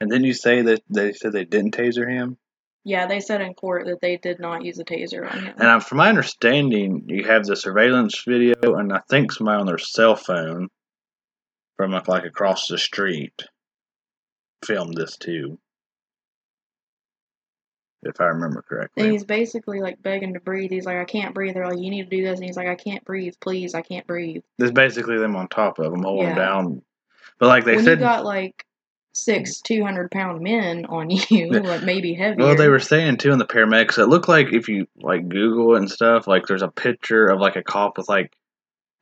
And 0.00 0.10
then 0.10 0.24
you 0.24 0.32
say 0.32 0.62
that 0.62 0.82
they 0.88 1.12
said 1.12 1.32
they 1.32 1.44
didn't 1.44 1.76
taser 1.76 2.08
him. 2.08 2.36
Yeah, 2.84 3.06
they 3.06 3.20
said 3.20 3.40
in 3.40 3.54
court 3.54 3.86
that 3.86 4.00
they 4.00 4.18
did 4.18 4.38
not 4.38 4.62
use 4.62 4.78
a 4.78 4.84
taser 4.84 5.30
on 5.30 5.44
him. 5.44 5.54
And 5.56 5.82
from 5.82 5.98
my 5.98 6.10
understanding, 6.10 7.04
you 7.06 7.24
have 7.24 7.44
the 7.44 7.56
surveillance 7.56 8.22
video, 8.26 8.54
and 8.74 8.92
I 8.92 9.00
think 9.08 9.32
somebody 9.32 9.58
on 9.58 9.66
their 9.66 9.78
cell 9.78 10.16
phone 10.16 10.68
from 11.76 11.92
like, 11.92 12.08
like 12.08 12.24
across 12.24 12.68
the 12.68 12.76
street 12.76 13.42
filmed 14.64 14.96
this 14.96 15.16
too, 15.16 15.58
if 18.06 18.20
I 18.20 18.26
remember 18.26 18.62
correctly. 18.62 19.04
And 19.04 19.12
he's 19.12 19.24
basically 19.24 19.80
like 19.80 20.02
begging 20.02 20.34
to 20.34 20.40
breathe. 20.40 20.70
He's 20.70 20.86
like, 20.86 20.96
I 20.96 21.04
can't 21.04 21.34
breathe. 21.34 21.54
They're 21.54 21.68
like, 21.68 21.78
you 21.78 21.90
need 21.90 22.10
to 22.10 22.16
do 22.16 22.22
this. 22.24 22.38
And 22.38 22.46
he's 22.46 22.56
like, 22.56 22.68
I 22.68 22.74
can't 22.74 23.04
breathe. 23.04 23.34
Please, 23.40 23.74
I 23.74 23.82
can't 23.82 24.06
breathe. 24.06 24.42
There's 24.58 24.72
basically 24.72 25.18
them 25.18 25.36
on 25.36 25.48
top 25.48 25.78
of 25.78 25.92
him, 25.92 26.02
holding 26.02 26.28
Yeah. 26.28 26.34
down. 26.34 26.82
But 27.38 27.48
like 27.48 27.64
they 27.64 27.76
when 27.76 27.84
said, 27.84 27.98
you 27.98 28.04
got 28.04 28.24
like 28.24 28.64
six 29.12 29.60
two 29.60 29.84
hundred 29.84 30.10
pound 30.10 30.40
men 30.40 30.86
on 30.86 31.10
you, 31.30 31.48
like 31.50 31.82
maybe 31.82 32.14
heavier. 32.14 32.44
Well, 32.46 32.56
they 32.56 32.68
were 32.68 32.78
saying 32.80 33.18
too 33.18 33.32
in 33.32 33.38
the 33.38 33.46
paramedics. 33.46 33.98
It 33.98 34.06
looked 34.06 34.28
like 34.28 34.52
if 34.52 34.68
you 34.68 34.86
like 35.00 35.28
Google 35.28 35.74
it 35.74 35.78
and 35.78 35.90
stuff, 35.90 36.26
like 36.26 36.46
there's 36.46 36.62
a 36.62 36.68
picture 36.68 37.26
of 37.26 37.40
like 37.40 37.56
a 37.56 37.62
cop 37.62 37.96
with 37.98 38.08
like 38.08 38.32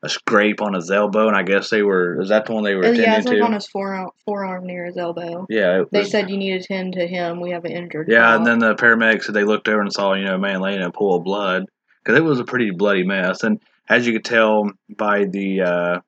a 0.04 0.08
scrape 0.08 0.60
on 0.60 0.74
his 0.74 0.90
elbow, 0.90 1.28
and 1.28 1.36
I 1.36 1.42
guess 1.44 1.70
they 1.70 1.82
were. 1.82 2.20
Is 2.20 2.28
that 2.30 2.46
the 2.46 2.52
one 2.54 2.64
they 2.64 2.74
were 2.74 2.86
Uh, 2.86 2.90
yeah, 2.90 3.16
it's 3.18 3.26
like 3.26 3.38
to? 3.38 3.44
on 3.44 3.52
his 3.52 3.68
forearm, 3.68 4.10
forearm 4.24 4.66
near 4.66 4.84
his 4.86 4.96
elbow. 4.96 5.46
yeah, 5.48 5.84
They 5.92 6.00
was- 6.00 6.10
said 6.10 6.28
you 6.28 6.36
need 6.36 6.60
to 6.60 6.66
tend 6.66 6.94
to 6.94 7.06
him. 7.06 7.40
We 7.40 7.50
have 7.50 7.64
an 7.64 7.72
injured. 7.72 8.08
Yeah, 8.08 8.34
and 8.34 8.44
then 8.46 8.58
the 8.58 8.74
paramedics 8.74 9.24
said 9.24 9.34
they 9.34 9.44
looked 9.44 9.68
over 9.68 9.80
and 9.80 9.92
saw 9.92 10.14
you 10.14 10.24
know 10.24 10.34
a 10.34 10.38
man 10.38 10.60
laying 10.60 10.78
in 10.80 10.86
a 10.86 10.90
pool 10.90 11.16
of 11.16 11.24
blood 11.24 11.66
because 12.02 12.18
it 12.18 12.24
was 12.24 12.40
a 12.40 12.44
pretty 12.44 12.70
bloody 12.72 13.04
mess, 13.04 13.44
and 13.44 13.60
as 13.88 14.06
you 14.06 14.12
could 14.12 14.24
tell 14.24 14.70
by 14.96 15.24
the 15.24 15.60
uh, 15.62 16.00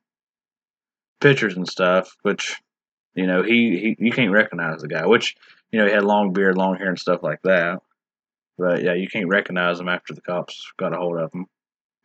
pictures 1.21 1.57
and 1.57 1.69
stuff, 1.69 2.17
which 2.23 2.61
you 3.15 3.27
know 3.27 3.43
he, 3.43 3.95
he 3.99 4.07
you 4.07 4.13
can't 4.13 4.33
recognize 4.33 4.81
the 4.81 4.89
guy, 4.89 5.07
which 5.07 5.37
you 5.71 5.79
know 5.79 5.87
he 5.87 5.93
had 5.93 6.05
long 6.05 6.33
beard, 6.33 6.57
long 6.57 6.77
hair, 6.77 6.89
and 6.89 6.99
stuff 6.99 7.23
like 7.23 7.43
that. 7.43 7.81
But 8.59 8.83
yeah, 8.83 8.95
you 8.95 9.09
can't 9.09 9.29
recognize 9.29 9.81
him 9.81 9.89
after 9.89 10.15
the 10.15 10.21
cops 10.21 10.73
got 10.79 10.93
a 10.93 10.97
hold 10.97 11.19
of 11.19 11.33
him 11.33 11.47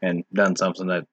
and 0.01 0.23
done 0.33 0.55
something 0.55 0.87
that 0.87 1.05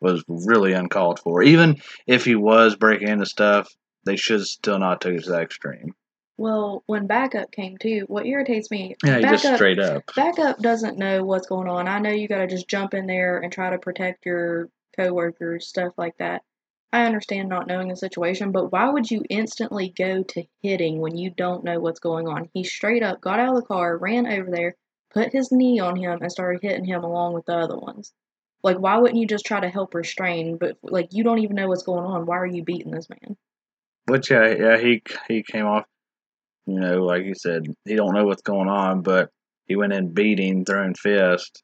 was 0.00 0.24
really 0.28 0.72
uncalled 0.72 1.20
for. 1.20 1.42
Even 1.42 1.80
if 2.06 2.24
he 2.24 2.34
was 2.34 2.76
breaking 2.76 3.08
into 3.08 3.26
stuff, 3.26 3.68
they 4.04 4.16
should 4.16 4.44
still 4.46 4.78
not 4.78 5.00
take 5.00 5.18
it 5.18 5.24
to 5.24 5.30
that 5.30 5.42
extreme. 5.42 5.94
Well, 6.38 6.82
when 6.86 7.06
backup 7.06 7.52
came 7.52 7.76
too, 7.76 8.04
what 8.08 8.24
irritates 8.24 8.70
me, 8.70 8.96
Yeah, 9.04 9.18
he 9.18 9.24
just 9.24 9.44
straight 9.56 9.78
up. 9.78 10.04
backup 10.16 10.58
doesn't 10.58 10.96
know 10.96 11.22
what's 11.22 11.46
going 11.46 11.68
on. 11.68 11.86
I 11.86 11.98
know 11.98 12.10
you 12.10 12.28
got 12.28 12.38
to 12.38 12.46
just 12.46 12.66
jump 12.66 12.94
in 12.94 13.06
there 13.06 13.38
and 13.38 13.52
try 13.52 13.68
to 13.68 13.78
protect 13.78 14.24
your 14.24 14.70
coworkers, 14.96 15.66
stuff 15.66 15.92
like 15.98 16.16
that. 16.16 16.42
I 16.92 17.04
understand 17.04 17.48
not 17.48 17.66
knowing 17.66 17.88
the 17.88 17.96
situation, 17.96 18.52
but 18.52 18.72
why 18.72 18.88
would 18.88 19.10
you 19.10 19.22
instantly 19.28 19.90
go 19.90 20.22
to 20.22 20.44
hitting 20.62 20.98
when 20.98 21.16
you 21.16 21.30
don't 21.30 21.62
know 21.62 21.78
what's 21.78 22.00
going 22.00 22.26
on? 22.26 22.48
He 22.54 22.64
straight 22.64 23.02
up 23.02 23.20
got 23.20 23.38
out 23.38 23.50
of 23.50 23.56
the 23.56 23.66
car, 23.66 23.98
ran 23.98 24.26
over 24.26 24.50
there, 24.50 24.76
put 25.12 25.32
his 25.32 25.52
knee 25.52 25.78
on 25.78 25.94
him, 25.96 26.22
and 26.22 26.32
started 26.32 26.62
hitting 26.62 26.86
him 26.86 27.04
along 27.04 27.34
with 27.34 27.44
the 27.44 27.56
other 27.56 27.76
ones. 27.76 28.12
Like, 28.62 28.78
why 28.78 28.98
wouldn't 28.98 29.18
you 29.20 29.26
just 29.26 29.46
try 29.46 29.60
to 29.60 29.68
help 29.68 29.94
restrain? 29.94 30.56
But 30.58 30.76
like, 30.82 31.08
you 31.12 31.24
don't 31.24 31.38
even 31.38 31.56
know 31.56 31.68
what's 31.68 31.82
going 31.82 32.04
on. 32.04 32.26
Why 32.26 32.38
are 32.38 32.46
you 32.46 32.62
beating 32.62 32.92
this 32.92 33.08
man? 33.08 33.36
Which 34.06 34.30
yeah, 34.30 34.48
yeah, 34.48 34.78
he 34.78 35.02
he 35.28 35.42
came 35.42 35.66
off, 35.66 35.84
you 36.66 36.78
know, 36.80 37.04
like 37.04 37.24
you 37.24 37.34
said, 37.34 37.66
he 37.84 37.94
don't 37.96 38.14
know 38.14 38.24
what's 38.24 38.42
going 38.42 38.68
on, 38.68 39.02
but 39.02 39.30
he 39.66 39.76
went 39.76 39.92
in 39.92 40.12
beating, 40.12 40.64
throwing 40.64 40.94
fist, 40.94 41.62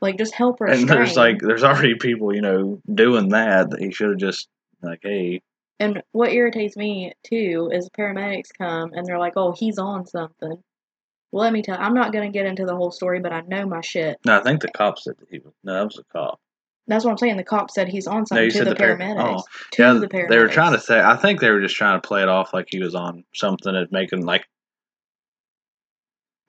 Like, 0.00 0.16
just 0.16 0.34
help 0.34 0.60
restrain. 0.60 0.80
and 0.82 0.88
there's 0.88 1.16
like 1.16 1.40
there's 1.40 1.64
already 1.64 1.96
people, 1.96 2.34
you 2.34 2.40
know, 2.42 2.80
doing 2.92 3.30
that. 3.30 3.70
That 3.70 3.80
he 3.80 3.90
should 3.90 4.10
have 4.10 4.18
just 4.18 4.48
like, 4.80 5.00
hey, 5.02 5.40
And 5.80 6.02
what 6.12 6.32
irritates 6.32 6.76
me 6.76 7.12
too 7.24 7.70
is 7.72 7.90
paramedics 7.90 8.50
come 8.56 8.92
and 8.94 9.04
they're 9.06 9.18
like, 9.18 9.34
"Oh, 9.36 9.52
he's 9.52 9.78
on 9.78 10.06
something." 10.06 10.62
Well, 11.30 11.42
let 11.42 11.52
me 11.52 11.62
tell. 11.62 11.76
I'm 11.78 11.94
not 11.94 12.12
gonna 12.12 12.30
get 12.30 12.46
into 12.46 12.64
the 12.64 12.74
whole 12.74 12.90
story, 12.90 13.20
but 13.20 13.32
I 13.32 13.42
know 13.42 13.66
my 13.66 13.80
shit. 13.80 14.18
no, 14.24 14.38
I 14.38 14.42
think 14.42 14.62
the 14.62 14.68
cop 14.68 14.98
said 14.98 15.14
that 15.18 15.28
he 15.30 15.38
was. 15.38 15.52
No, 15.62 15.74
that 15.74 15.84
was 15.84 15.98
a 15.98 16.04
cop. 16.12 16.40
That's 16.86 17.04
what 17.04 17.10
I'm 17.10 17.18
saying. 17.18 17.36
The 17.36 17.44
cop 17.44 17.70
said 17.70 17.88
he's 17.88 18.06
on 18.06 18.24
something 18.24 18.46
you 18.46 18.50
to 18.50 18.64
the, 18.64 18.70
the 18.70 18.76
par- 18.76 18.96
paramedics. 18.96 19.40
oh, 19.40 19.44
to 19.72 19.82
yeah, 19.82 19.92
the 19.92 20.08
paramedics. 20.08 20.28
they 20.30 20.38
were 20.38 20.48
trying 20.48 20.72
to 20.72 20.80
say. 20.80 21.00
I 21.00 21.16
think 21.16 21.40
they 21.40 21.50
were 21.50 21.60
just 21.60 21.76
trying 21.76 22.00
to 22.00 22.06
play 22.06 22.22
it 22.22 22.28
off 22.28 22.54
like 22.54 22.68
he 22.70 22.80
was 22.80 22.94
on 22.94 23.24
something 23.34 23.74
and 23.74 23.92
making 23.92 24.24
like 24.24 24.46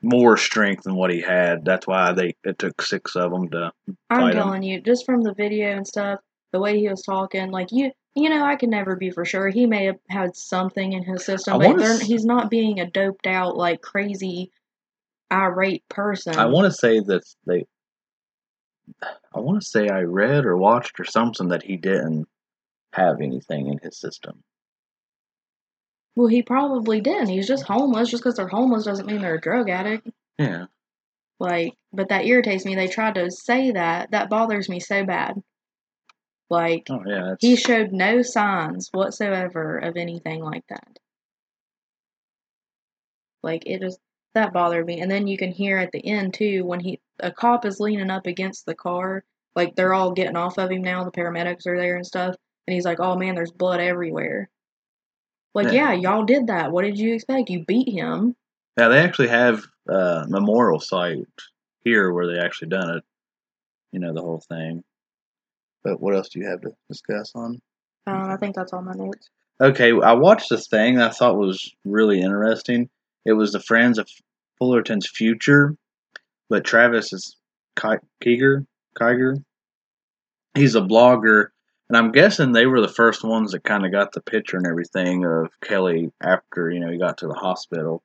more 0.01 0.37
strength 0.37 0.83
than 0.83 0.95
what 0.95 1.11
he 1.11 1.19
had. 1.19 1.65
That's 1.65 1.85
why 1.85 2.13
they 2.13 2.35
it 2.45 2.57
took 2.57 2.81
six 2.81 3.17
of 3.17 3.31
them 3.31 3.49
to. 3.49 3.71
I'm 4.09 4.21
fight 4.21 4.35
him. 4.35 4.41
telling 4.41 4.63
you, 4.63 4.81
just 4.81 5.05
from 5.05 5.21
the 5.21 5.33
video 5.33 5.75
and 5.75 5.85
stuff, 5.85 6.21
the 6.53 6.59
way 6.59 6.79
he 6.79 6.87
was 6.87 7.01
talking, 7.01 7.51
like 7.51 7.71
you, 7.71 7.91
you 8.15 8.29
know, 8.29 8.45
I 8.45 8.55
can 8.55 8.69
never 8.69 8.95
be 8.95 9.11
for 9.11 9.25
sure. 9.25 9.49
He 9.49 9.65
may 9.65 9.85
have 9.85 9.99
had 10.09 10.37
something 10.37 10.93
in 10.93 11.03
his 11.03 11.25
system, 11.25 11.61
I 11.61 11.73
but 11.73 12.01
he's 12.01 12.25
not 12.25 12.49
being 12.49 12.79
a 12.79 12.89
doped 12.89 13.27
out, 13.27 13.57
like 13.57 13.81
crazy, 13.81 14.51
irate 15.31 15.87
person. 15.89 16.35
I 16.35 16.45
want 16.45 16.65
to 16.65 16.77
say 16.77 16.99
that 16.99 17.23
they. 17.45 17.65
I 19.33 19.39
want 19.39 19.61
to 19.61 19.67
say 19.67 19.87
I 19.87 20.01
read 20.01 20.45
or 20.45 20.57
watched 20.57 20.99
or 20.99 21.05
something 21.05 21.49
that 21.49 21.63
he 21.63 21.77
didn't 21.77 22.27
have 22.93 23.21
anything 23.21 23.67
in 23.67 23.77
his 23.83 23.99
system. 23.99 24.43
Well, 26.15 26.27
he 26.27 26.41
probably 26.41 26.99
didn't. 26.99 27.29
He's 27.29 27.47
just 27.47 27.63
homeless. 27.63 28.09
Just 28.09 28.23
because 28.23 28.35
they're 28.35 28.47
homeless 28.47 28.85
doesn't 28.85 29.05
mean 29.05 29.21
they're 29.21 29.35
a 29.35 29.41
drug 29.41 29.69
addict. 29.69 30.09
Yeah. 30.37 30.65
Like, 31.39 31.75
but 31.93 32.09
that 32.09 32.25
irritates 32.25 32.65
me. 32.65 32.75
They 32.75 32.87
tried 32.87 33.15
to 33.15 33.31
say 33.31 33.71
that. 33.71 34.11
That 34.11 34.29
bothers 34.29 34.67
me 34.67 34.79
so 34.79 35.05
bad. 35.05 35.41
Like, 36.49 36.87
Oh 36.89 37.03
yeah. 37.05 37.35
He 37.39 37.55
showed 37.55 37.93
no 37.93 38.21
signs 38.21 38.89
whatsoever 38.91 39.77
of 39.77 39.95
anything 39.95 40.43
like 40.43 40.65
that. 40.69 40.99
Like, 43.41 43.63
it 43.65 43.79
just, 43.79 43.99
that 44.39 44.53
bothered 44.53 44.85
me. 44.85 45.01
And 45.01 45.09
then 45.11 45.27
you 45.27 45.37
can 45.37 45.51
hear 45.51 45.77
at 45.77 45.91
the 45.91 46.05
end, 46.05 46.33
too, 46.33 46.65
when 46.65 46.79
he, 46.79 46.99
a 47.19 47.31
cop 47.31 47.65
is 47.65 47.79
leaning 47.79 48.09
up 48.09 48.25
against 48.27 48.65
the 48.65 48.75
car. 48.75 49.23
Like, 49.55 49.75
they're 49.75 49.93
all 49.93 50.11
getting 50.11 50.37
off 50.37 50.57
of 50.57 50.71
him 50.71 50.81
now. 50.81 51.03
The 51.03 51.11
paramedics 51.11 51.65
are 51.67 51.77
there 51.77 51.95
and 51.95 52.05
stuff. 52.05 52.35
And 52.67 52.73
he's 52.75 52.85
like, 52.85 52.99
oh 52.99 53.15
man, 53.15 53.35
there's 53.35 53.51
blood 53.51 53.79
everywhere. 53.79 54.49
Like, 55.55 55.67
Yeah. 55.71 55.91
yeah, 55.91 55.93
y'all 55.93 56.23
did 56.25 56.47
that. 56.47 56.71
What 56.71 56.83
did 56.83 56.97
you 56.99 57.15
expect? 57.15 57.49
You 57.49 57.65
beat 57.65 57.89
him. 57.89 58.35
yeah, 58.77 58.87
they 58.89 58.99
actually 58.99 59.29
have 59.29 59.63
a 59.87 60.25
memorial 60.29 60.79
site 60.79 61.25
here 61.83 62.13
where 62.13 62.27
they 62.27 62.37
actually 62.39 62.69
done 62.69 62.97
it. 62.97 63.03
You 63.91 63.99
know 63.99 64.13
the 64.13 64.21
whole 64.21 64.43
thing. 64.47 64.83
But 65.83 65.99
what 65.99 66.15
else 66.15 66.29
do 66.29 66.39
you 66.39 66.47
have 66.47 66.61
to 66.61 66.71
discuss 66.89 67.31
on? 67.33 67.59
Uh, 68.05 68.27
I 68.27 68.37
think 68.37 68.55
that's 68.55 68.71
all 68.71 68.83
my 68.83 68.93
notes. 68.93 69.29
Okay, 69.59 69.91
I 69.91 70.13
watched 70.13 70.49
this 70.51 70.67
thing 70.67 70.95
that 70.97 71.09
I 71.09 71.13
thought 71.13 71.37
was 71.37 71.73
really 71.83 72.21
interesting. 72.21 72.89
It 73.25 73.33
was 73.33 73.51
the 73.51 73.59
Friends 73.59 73.97
of 73.97 74.07
Fullerton's 74.59 75.09
Future, 75.09 75.75
but 76.49 76.63
Travis 76.63 77.13
is 77.13 77.35
Ki- 77.79 78.05
Kiger. 78.23 78.65
Kiger. 78.99 79.43
He's 80.55 80.75
a 80.75 80.81
blogger, 80.81 81.47
and 81.87 81.97
I'm 81.97 82.11
guessing 82.11 82.51
they 82.51 82.65
were 82.65 82.81
the 82.81 82.87
first 82.87 83.23
ones 83.23 83.51
that 83.51 83.63
kind 83.63 83.85
of 83.85 83.91
got 83.91 84.11
the 84.11 84.21
picture 84.21 84.57
and 84.57 84.67
everything 84.67 85.25
of 85.25 85.49
Kelly 85.63 86.11
after 86.21 86.69
you 86.69 86.79
know 86.79 86.91
he 86.91 86.97
got 86.97 87.19
to 87.19 87.27
the 87.27 87.33
hospital. 87.33 88.03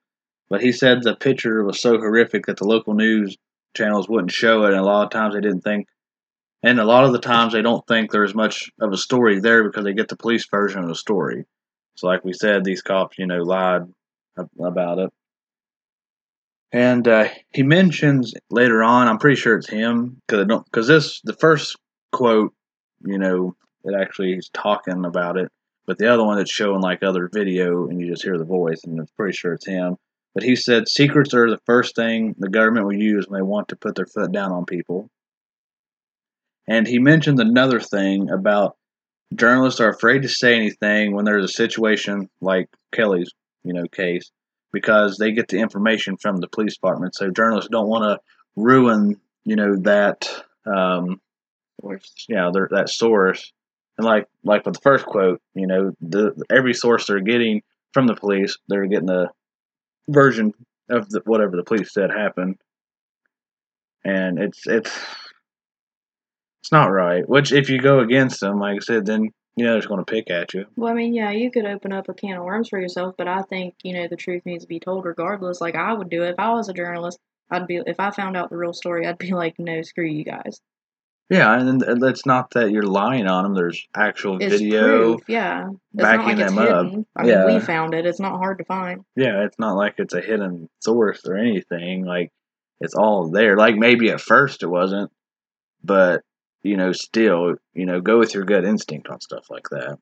But 0.49 0.63
he 0.63 0.73
said 0.73 1.03
the 1.03 1.17
picture 1.17 1.65
was 1.65 1.81
so 1.81 1.99
horrific 1.99 2.47
that 2.47 2.59
the 2.59 2.67
local 2.67 2.95
news 2.95 3.37
channels 3.75 4.09
wouldn't 4.09 4.31
show 4.31 4.65
it, 4.65 4.73
and 4.73 4.81
a 4.81 4.85
lot 4.85 5.05
of 5.05 5.11
times 5.11 5.35
they 5.35 5.41
didn't 5.41 5.63
think 5.63 5.89
and 6.65 6.81
a 6.81 6.85
lot 6.85 7.05
of 7.05 7.13
the 7.13 7.19
times 7.19 7.53
they 7.53 7.61
don't 7.61 7.87
think 7.87 8.11
there's 8.11 8.35
much 8.35 8.71
of 8.81 8.91
a 8.91 8.97
story 8.97 9.39
there 9.39 9.65
because 9.65 9.85
they 9.85 9.93
get 9.93 10.09
the 10.09 10.17
police 10.17 10.47
version 10.51 10.83
of 10.83 10.89
the 10.89 10.95
story. 10.95 11.45
So, 11.97 12.07
like 12.07 12.25
we 12.25 12.33
said, 12.33 12.65
these 12.65 12.81
cops, 12.81 13.19
you 13.19 13.27
know, 13.27 13.43
lied 13.43 13.83
about 14.59 14.99
it. 14.99 15.13
And 16.75 17.07
uh, 17.07 17.29
he 17.51 17.63
mentions 17.63 18.35
later 18.51 18.83
on, 18.83 19.07
I'm 19.07 19.19
pretty 19.19 19.41
sure 19.41 19.57
it's 19.57 19.71
him 19.71 20.21
because 20.27 20.45
don't 20.49 20.65
because 20.65 20.89
this 20.89 21.21
the 21.23 21.35
first 21.35 21.77
quote, 22.13 22.53
you 23.07 23.17
know, 23.17 23.55
it 23.85 23.95
actually 23.95 24.35
he's 24.35 24.49
talking 24.49 25.05
about 25.05 25.37
it, 25.37 25.53
but 25.87 25.99
the 25.99 26.13
other 26.13 26.25
one 26.25 26.41
it's 26.41 26.51
showing 26.51 26.81
like 26.81 27.05
other 27.05 27.31
video 27.33 27.87
and 27.87 28.01
you 28.01 28.09
just 28.09 28.25
hear 28.25 28.37
the 28.37 28.45
voice 28.45 28.81
and 28.83 28.99
it's 28.99 29.13
pretty 29.13 29.37
sure 29.37 29.53
it's 29.53 29.69
him. 29.69 29.95
But 30.35 30.43
he 30.43 30.57
said 30.57 30.89
secrets 30.89 31.33
are 31.33 31.49
the 31.49 31.61
first 31.65 31.95
thing 31.95 32.35
the 32.39 32.49
government 32.49 32.87
will 32.87 32.95
use 32.95 33.29
when 33.29 33.39
they 33.39 33.47
want 33.47 33.69
to 33.69 33.77
put 33.77 33.95
their 33.95 34.07
foot 34.07 34.33
down 34.33 34.51
on 34.51 34.65
people. 34.65 35.09
And 36.67 36.89
he 36.89 36.99
mentioned 36.99 37.39
another 37.39 37.79
thing 37.79 38.31
about 38.31 38.77
journalists 39.33 39.79
are 39.79 39.91
afraid 39.91 40.23
to 40.23 40.29
say 40.29 40.57
anything 40.57 41.15
when 41.15 41.25
there's 41.25 41.45
a 41.45 41.49
situation 41.49 42.29
like 42.41 42.67
Kelly's, 42.93 43.31
you 43.63 43.75
know, 43.75 43.85
case 43.93 44.33
because 44.75 45.17
they 45.17 45.33
get 45.33 45.49
the 45.49 45.61
information 45.61 46.19
from 46.19 46.37
the 46.37 46.49
police 46.49 46.75
department. 46.75 47.15
So 47.15 47.31
journalists 47.31 47.71
don't 47.71 47.89
want 47.89 48.03
to 48.05 48.21
ruin, 48.61 49.21
you 49.45 49.57
know, 49.57 49.77
that 49.83 50.29
um 50.67 51.21
yeah, 52.29 52.51
their 52.53 52.69
that 52.73 52.91
source. 52.91 53.53
And 53.97 54.05
like 54.05 54.27
like 54.43 54.67
with 54.67 54.75
the 54.75 54.81
first 54.81 55.07
quote, 55.07 55.41
you 55.55 55.67
know, 55.67 55.93
the 56.01 56.35
every 56.51 56.75
source 56.75 57.07
they're 57.07 57.21
getting 57.21 57.63
from 57.93 58.07
the 58.07 58.17
police, 58.17 58.59
they're 58.69 58.87
getting 58.87 59.11
a 59.11 59.31
version 60.09 60.53
of 60.91 61.09
the, 61.09 61.23
whatever 61.25 61.57
the 61.57 61.63
police 61.63 61.95
said 61.95 62.11
happened. 62.11 62.57
And 64.05 64.39
it's 64.39 64.67
it's 64.67 64.93
it's 66.63 66.73
not 66.73 66.91
right. 66.91 67.29
Which, 67.29 67.53
if 67.53 67.69
you 67.69 67.79
go 67.81 68.01
against 68.01 68.41
them, 68.41 68.59
like 68.59 68.77
I 68.77 68.79
said, 68.81 69.07
then 69.07 69.31
you 69.57 69.65
know 69.65 69.79
they're 69.79 69.89
going 69.89 70.05
to 70.05 70.11
pick 70.11 70.31
at 70.31 70.53
you. 70.55 70.67
Well, 70.77 70.91
I 70.91 70.95
mean, 70.95 71.15
yeah, 71.15 71.31
you 71.31 71.51
could 71.51 71.65
open 71.65 71.93
up 71.93 72.09
a 72.09 72.15
can 72.15 72.37
of 72.37 72.45
worms 72.45 72.69
for 72.69 72.81
yourself, 72.81 73.15
but 73.17 73.29
I 73.29 73.43
think, 73.43 73.75
you 73.83 73.95
know, 73.95 74.09
the 74.09 74.17
truth 74.17 74.43
needs 74.45 74.65
to 74.65 74.69
be 74.69 74.81
told 74.81 75.05
regardless. 75.05 75.61
Like, 75.61 75.75
I 75.77 75.93
would 75.93 76.11
do 76.11 76.23
it. 76.23 76.31
If 76.31 76.39
I 76.39 76.53
was 76.53 76.69
a 76.69 76.73
journalist, 76.73 77.19
I'd 77.51 77.67
be, 77.67 77.77
if 77.87 78.01
I 78.01 78.11
found 78.11 78.37
out 78.37 78.51
the 78.51 78.57
real 78.57 78.73
story, 78.73 79.07
I'd 79.07 79.19
be 79.19 79.33
like, 79.33 79.55
no, 79.59 79.83
screw 79.83 80.07
you 80.07 80.25
guys. 80.25 80.61
Yeah, 81.31 81.59
and 81.59 81.83
it's 82.05 82.27
not 82.27 82.51
that 82.51 82.71
you're 82.71 82.83
lying 82.83 83.27
on 83.27 83.45
them. 83.45 83.55
There's 83.55 83.87
actual 83.97 84.37
It's 84.43 84.57
video. 84.61 85.15
proof, 85.15 85.21
yeah. 85.27 85.69
It's 85.71 85.79
backing 85.95 86.19
not 86.19 86.27
like 86.27 86.39
it's 86.39 86.55
them 86.55 86.59
up. 86.59 86.85
hidden. 86.87 87.07
I 87.17 87.23
mean, 87.23 87.31
Yeah. 87.31 87.47
we 87.47 87.61
found 87.61 87.95
it. 87.95 88.05
It's 88.05 88.21
not 88.21 88.37
hard 88.37 88.59
to 88.59 88.65
find. 88.65 89.05
Yeah, 89.17 89.45
it's 89.45 89.59
not 89.59 89.75
like 89.75 89.95
it's 89.99 90.13
a 90.13 90.21
hidden 90.21 90.69
source 90.81 91.25
or 91.27 91.37
anything. 91.37 92.05
Like 92.05 92.31
it's 92.81 92.95
all 92.95 93.31
there. 93.31 93.57
Like 93.57 93.77
maybe 93.77 94.11
at 94.11 94.21
first 94.21 94.63
it 94.63 94.67
wasn't, 94.67 95.11
but 95.83 96.21
you 96.65 96.79
know, 96.79 96.93
still, 96.93 97.57
you 97.75 97.85
know, 97.87 98.01
go 98.01 98.19
with 98.19 98.35
your 98.35 98.45
gut 98.45 98.65
instinct 98.65 99.09
on 99.09 99.21
stuff 99.21 99.51
like 99.51 99.69
that. 99.71 99.99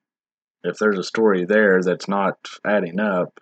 If 0.64 0.78
there's 0.78 0.98
a 0.98 1.02
story 1.04 1.44
there 1.44 1.82
that's 1.82 2.08
not 2.08 2.38
adding 2.64 3.00
up, 3.00 3.40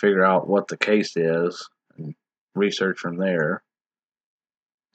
figure 0.00 0.24
out 0.24 0.48
what 0.48 0.68
the 0.68 0.76
case 0.76 1.16
is 1.16 1.68
and 1.98 2.14
research 2.54 2.98
from 3.00 3.16
there. 3.16 3.62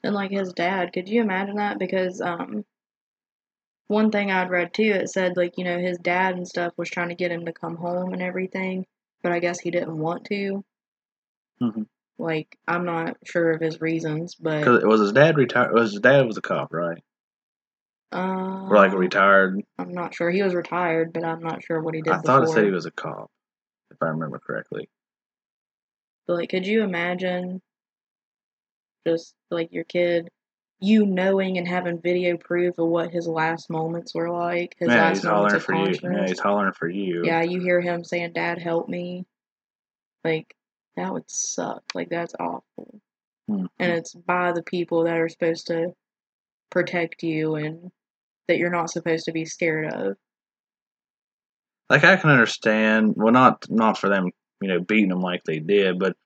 And 0.02 0.14
like 0.14 0.30
his 0.30 0.54
dad, 0.54 0.94
could 0.94 1.08
you 1.10 1.20
imagine 1.20 1.56
that? 1.56 1.78
Because 1.78 2.22
um, 2.22 2.64
one 3.88 4.10
thing 4.10 4.30
I'd 4.30 4.48
read 4.48 4.72
too, 4.72 4.92
it 4.94 5.10
said 5.10 5.36
like 5.36 5.58
you 5.58 5.64
know 5.64 5.78
his 5.78 5.98
dad 5.98 6.36
and 6.36 6.48
stuff 6.48 6.72
was 6.78 6.88
trying 6.88 7.10
to 7.10 7.14
get 7.14 7.30
him 7.30 7.44
to 7.44 7.52
come 7.52 7.76
home 7.76 8.14
and 8.14 8.22
everything, 8.22 8.86
but 9.22 9.32
I 9.32 9.38
guess 9.38 9.60
he 9.60 9.70
didn't 9.70 9.98
want 9.98 10.24
to. 10.26 10.64
Mhm. 11.60 11.86
Like 12.16 12.56
I'm 12.66 12.86
not 12.86 13.18
sure 13.26 13.50
of 13.50 13.60
his 13.60 13.82
reasons, 13.82 14.34
but 14.34 14.60
Because 14.60 14.82
was 14.82 15.00
his 15.00 15.12
dad 15.12 15.36
retired? 15.36 15.74
Was 15.74 15.92
his 15.92 16.00
dad 16.00 16.26
was 16.26 16.38
a 16.38 16.42
cop, 16.42 16.72
right? 16.72 17.02
Uh, 18.12 18.68
Or 18.68 18.76
like 18.76 18.92
retired? 18.92 19.62
I'm 19.78 19.92
not 19.92 20.14
sure. 20.14 20.30
He 20.30 20.42
was 20.42 20.54
retired, 20.54 21.12
but 21.12 21.24
I'm 21.24 21.40
not 21.40 21.62
sure 21.62 21.80
what 21.80 21.94
he 21.94 22.02
did 22.02 22.12
I 22.12 22.18
thought 22.18 22.42
it 22.42 22.48
said 22.48 22.64
he 22.64 22.70
was 22.70 22.86
a 22.86 22.90
cop, 22.90 23.30
if 23.90 24.02
I 24.02 24.06
remember 24.06 24.38
correctly. 24.38 24.88
But 26.26 26.34
like, 26.34 26.50
could 26.50 26.66
you 26.66 26.82
imagine 26.82 27.60
just 29.06 29.34
like 29.50 29.72
your 29.72 29.84
kid, 29.84 30.28
you 30.80 31.06
knowing 31.06 31.58
and 31.58 31.66
having 31.66 32.00
video 32.00 32.36
proof 32.36 32.78
of 32.78 32.88
what 32.88 33.10
his 33.10 33.26
last 33.26 33.70
moments 33.70 34.14
were 34.14 34.30
like, 34.30 34.76
his 34.78 34.88
yeah, 34.88 35.08
last 35.08 35.16
he's 35.16 35.24
moments 35.24 35.64
hollering 35.64 35.88
of 35.88 36.00
for 36.00 36.08
you. 36.08 36.16
Yeah, 36.20 36.26
he's 36.28 36.38
hollering 36.40 36.72
for 36.72 36.88
you. 36.88 37.24
Yeah, 37.24 37.42
you 37.42 37.60
hear 37.60 37.80
him 37.80 38.04
saying, 38.04 38.32
"Dad, 38.32 38.58
help 38.58 38.88
me." 38.88 39.26
Like 40.24 40.54
that 40.96 41.12
would 41.12 41.30
suck. 41.30 41.82
Like 41.94 42.08
that's 42.10 42.34
awful. 42.38 43.00
Mhm. 43.48 43.68
And 43.78 43.92
it's 43.92 44.14
by 44.14 44.52
the 44.52 44.62
people 44.62 45.04
that 45.04 45.16
are 45.18 45.28
supposed 45.28 45.66
to 45.68 45.94
protect 46.70 47.22
you 47.22 47.56
and 47.56 47.90
that 48.50 48.58
you're 48.58 48.70
not 48.70 48.90
supposed 48.90 49.24
to 49.24 49.32
be 49.32 49.44
scared 49.46 49.92
of. 49.92 50.16
like 51.88 52.04
I 52.04 52.16
can 52.16 52.30
understand. 52.30 53.14
Well, 53.16 53.32
not 53.32 53.64
not 53.70 53.98
for 53.98 54.08
them, 54.08 54.30
you 54.60 54.68
know, 54.68 54.80
beating 54.80 55.10
him 55.10 55.20
like 55.20 55.42
they 55.44 55.58
did, 55.58 55.98
but 55.98 56.16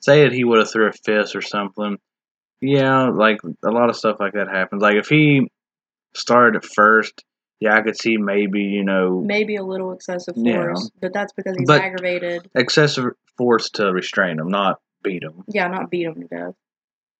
say 0.00 0.22
that 0.24 0.32
he 0.32 0.44
would 0.44 0.58
have 0.58 0.70
threw 0.70 0.86
a 0.88 0.92
fist 0.92 1.36
or 1.36 1.42
something. 1.42 1.98
Yeah, 2.60 3.08
like 3.08 3.38
a 3.64 3.70
lot 3.70 3.90
of 3.90 3.96
stuff 3.96 4.16
like 4.20 4.34
that 4.34 4.48
happens. 4.48 4.82
Like 4.82 4.96
if 4.96 5.08
he 5.08 5.50
started 6.14 6.56
at 6.56 6.64
first, 6.64 7.24
yeah, 7.60 7.76
I 7.76 7.82
could 7.82 7.96
see 7.98 8.16
maybe 8.16 8.60
you 8.62 8.84
know 8.84 9.20
Maybe 9.20 9.56
a 9.56 9.64
little 9.64 9.92
excessive 9.92 10.34
Yeah. 10.36 10.62
force, 10.64 10.90
but 11.00 11.12
that's 11.12 11.32
because 11.32 11.56
he's 11.58 11.66
But- 11.68 11.82
aggravated. 11.82 12.48
excessive 12.54 13.12
force 13.36 13.70
to 13.70 13.92
restrain 13.92 14.38
him, 14.38 14.48
not 14.48 14.80
beat 15.02 15.22
him. 15.22 15.42
Yeah, 15.48 15.68
not 15.68 15.90
beat 15.90 16.04
him 16.06 16.14
to 16.14 16.26
death. 16.28 16.54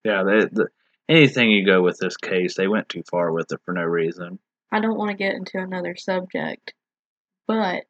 Yeah, 0.05 0.23
they, 0.23 0.39
the, 0.51 0.67
anything 1.09 1.49
you 1.51 1.65
go 1.65 1.81
with 1.81 1.97
this 1.97 2.15
case, 2.17 2.55
they 2.55 2.67
went 2.67 2.87
too 2.89 3.03
far 3.09 3.31
with 3.31 3.51
it 3.51 3.59
for 3.65 3.73
no 3.73 3.83
reason. 3.83 4.39
I 4.73 4.79
don't 4.79 4.97
want 4.97 5.11
to 5.11 5.17
get 5.17 5.35
into 5.35 5.59
another 5.59 5.95
subject, 5.95 6.73
but 7.47 7.85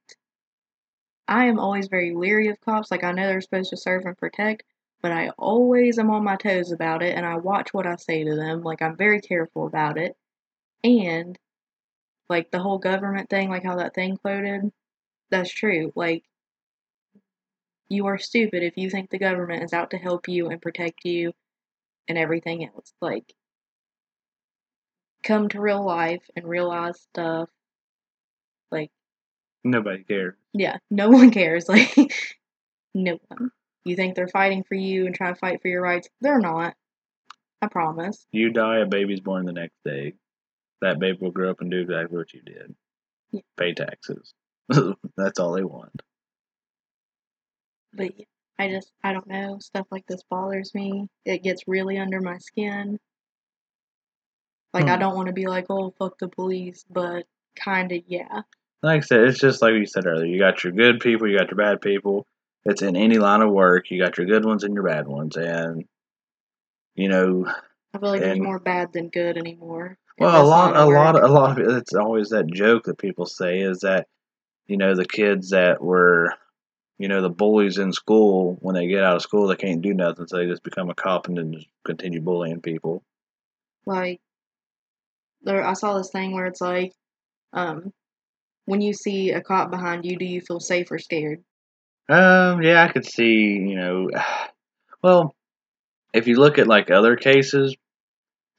I 1.30 1.46
am 1.46 1.58
always 1.58 1.88
very 1.88 2.14
leery 2.14 2.50
of 2.50 2.60
cops. 2.60 2.92
Like, 2.92 3.06
I 3.06 3.14
know 3.14 3.26
they're 3.26 3.40
supposed 3.40 3.70
to 3.70 3.78
serve 3.78 4.06
and 4.06 4.18
protect, 4.18 4.64
but 5.02 5.14
I 5.14 5.30
always 5.38 5.98
am 5.98 6.12
on 6.12 6.26
my 6.26 6.36
toes 6.36 6.74
about 6.74 7.02
it 7.02 7.16
and 7.16 7.26
I 7.26 7.38
watch 7.38 7.74
what 7.74 7.88
I 7.88 7.96
say 7.96 8.26
to 8.26 8.36
them. 8.36 8.64
Like, 8.64 8.82
I'm 8.82 8.98
very 8.98 9.22
careful 9.22 9.66
about 9.66 9.98
it. 9.98 10.18
And, 10.84 11.40
like, 12.30 12.52
the 12.52 12.60
whole 12.60 12.80
government 12.80 13.30
thing, 13.30 13.50
like 13.50 13.64
how 13.64 13.78
that 13.78 13.96
thing 13.96 14.18
quoted, 14.18 14.70
that's 15.32 15.52
true. 15.52 15.94
Like, 15.96 16.26
you 17.88 18.08
are 18.08 18.18
stupid 18.18 18.62
if 18.62 18.76
you 18.76 18.90
think 18.90 19.10
the 19.10 19.20
government 19.20 19.64
is 19.64 19.72
out 19.72 19.92
to 19.92 19.98
help 19.98 20.28
you 20.28 20.50
and 20.50 20.62
protect 20.62 21.06
you 21.06 21.32
and 22.10 22.18
everything 22.18 22.68
else. 22.68 22.92
Like, 23.02 23.34
come 25.24 25.50
to 25.50 25.62
real 25.62 25.84
life 25.86 26.24
and 26.36 26.48
realize 26.48 27.00
stuff. 27.02 27.50
Like, 28.72 28.92
Nobody 29.64 30.04
cares. 30.04 30.36
yeah, 30.54 30.78
no 30.92 31.10
one 31.12 31.32
cares. 31.32 31.68
Like, 31.70 31.96
no 32.94 33.18
one. 33.28 33.52
You 33.86 33.96
think 33.96 34.16
they're 34.16 34.28
fighting 34.28 34.64
for 34.64 34.76
you 34.76 35.06
and 35.06 35.14
trying 35.16 35.34
to 35.34 35.40
fight 35.40 35.62
for 35.62 35.68
your 35.68 35.82
rights? 35.82 36.08
They're 36.22 36.40
not. 36.40 36.76
I 37.62 37.68
promise. 37.68 38.26
You 38.32 38.50
die, 38.50 38.80
a 38.80 38.86
baby's 38.86 39.20
born 39.22 39.46
the 39.46 39.54
next 39.54 39.78
day. 39.86 40.14
That 40.82 41.00
baby 41.00 41.18
will 41.22 41.32
grow 41.32 41.50
up 41.50 41.62
and 41.62 41.72
do 41.72 41.80
exactly 41.80 42.18
what 42.18 42.34
you 42.34 42.42
did. 42.42 42.76
Yeah. 43.32 43.42
Pay 43.58 43.74
taxes. 43.74 44.34
That's 45.18 45.40
all 45.40 45.54
they 45.54 45.64
want. 45.64 46.02
But 47.94 48.12
I 48.60 48.70
just, 48.70 48.92
I 49.04 49.14
don't 49.14 49.28
know. 49.28 49.60
Stuff 49.60 49.88
like 49.92 50.06
this 50.08 50.24
bothers 50.30 50.74
me. 50.74 51.08
It 51.26 51.44
gets 51.44 51.64
really 51.68 51.98
under 51.98 52.22
my 52.22 52.38
skin. 52.38 53.00
Like, 54.74 54.86
I 54.86 54.96
Hmm. 54.96 55.00
don't 55.02 55.16
want 55.16 55.28
to 55.28 55.34
be 55.34 55.46
like, 55.48 55.66
oh, 55.70 55.92
fuck 56.00 56.18
the 56.18 56.28
police, 56.28 56.86
but 56.90 57.26
kinda, 57.56 58.02
yeah. 58.08 58.42
Like 58.82 58.98
I 58.98 59.06
said, 59.06 59.22
it's 59.22 59.40
just 59.40 59.62
like 59.62 59.74
you 59.74 59.86
said 59.86 60.06
earlier. 60.06 60.26
You 60.26 60.40
got 60.40 60.64
your 60.64 60.74
good 60.74 61.00
people, 61.00 61.28
you 61.30 61.38
got 61.38 61.50
your 61.50 61.58
bad 61.58 61.80
people. 61.82 62.26
It's 62.66 62.82
in 62.82 62.96
any 62.96 63.18
line 63.18 63.42
of 63.42 63.52
work. 63.52 63.92
You 63.92 64.00
got 64.00 64.18
your 64.18 64.26
good 64.28 64.46
ones 64.46 64.64
and 64.64 64.74
your 64.74 64.84
bad 64.84 65.08
ones, 65.08 65.36
and 65.38 65.86
you 66.96 67.10
know, 67.10 67.46
I 67.94 67.98
feel 68.00 68.10
like 68.10 68.22
there's 68.22 68.34
And- 68.38 68.44
more 68.44 68.60
bad 68.60 68.94
than 68.94 69.10
good 69.10 69.38
anymore. 69.38 69.98
well, 70.18 70.44
a 70.44 70.46
lot, 70.46 70.76
a 70.76 70.86
lot, 70.86 71.22
a 71.22 71.28
lot 71.28 71.52
of 71.60 71.68
it. 71.68 71.72
It's 71.78 71.94
always 71.94 72.30
that 72.30 72.48
joke 72.48 72.84
that 72.86 72.98
people 72.98 73.26
say 73.26 73.60
is 73.62 73.80
that 73.82 74.08
you 74.68 74.78
know 74.78 74.96
the 74.96 75.06
kids 75.06 75.50
that 75.50 75.82
were, 75.82 76.34
you 76.98 77.08
know, 77.08 77.22
the 77.22 77.30
bullies 77.30 77.78
in 77.80 77.92
school 77.92 78.58
when 78.62 78.76
they 78.76 78.88
get 78.88 79.04
out 79.04 79.16
of 79.18 79.22
school 79.22 79.48
they 79.48 79.56
can't 79.56 79.82
do 79.82 79.94
nothing, 79.94 80.28
so 80.28 80.38
they 80.38 80.46
just 80.48 80.64
become 80.64 80.90
a 80.90 80.96
cop 80.96 81.28
and 81.28 81.38
then 81.38 81.54
just 81.54 81.68
continue 81.86 82.22
bullying 82.22 82.62
people. 82.62 83.04
like 83.86 84.22
there 85.44 85.66
I 85.66 85.74
saw 85.74 85.98
this 85.98 86.10
thing 86.12 86.34
where 86.34 86.46
it's 86.46 86.62
like 86.62 86.94
um 87.54 87.92
when 88.66 88.82
you 88.82 88.94
see 88.94 89.32
a 89.32 89.42
cop 89.42 89.72
behind 89.72 90.06
you 90.06 90.18
do 90.18 90.26
you 90.26 90.42
feel 90.42 90.60
safe 90.60 90.92
or 90.92 91.00
scared 91.00 91.44
Um, 92.10 92.62
yeah, 92.62 92.84
I 92.84 92.92
could 92.92 93.06
see, 93.06 93.54
you 93.54 93.76
know, 93.76 94.10
well, 95.04 95.36
if 96.14 96.28
you 96.28 96.36
look 96.36 96.58
at 96.60 96.68
like 96.68 96.92
other 96.92 97.16
cases, 97.16 97.76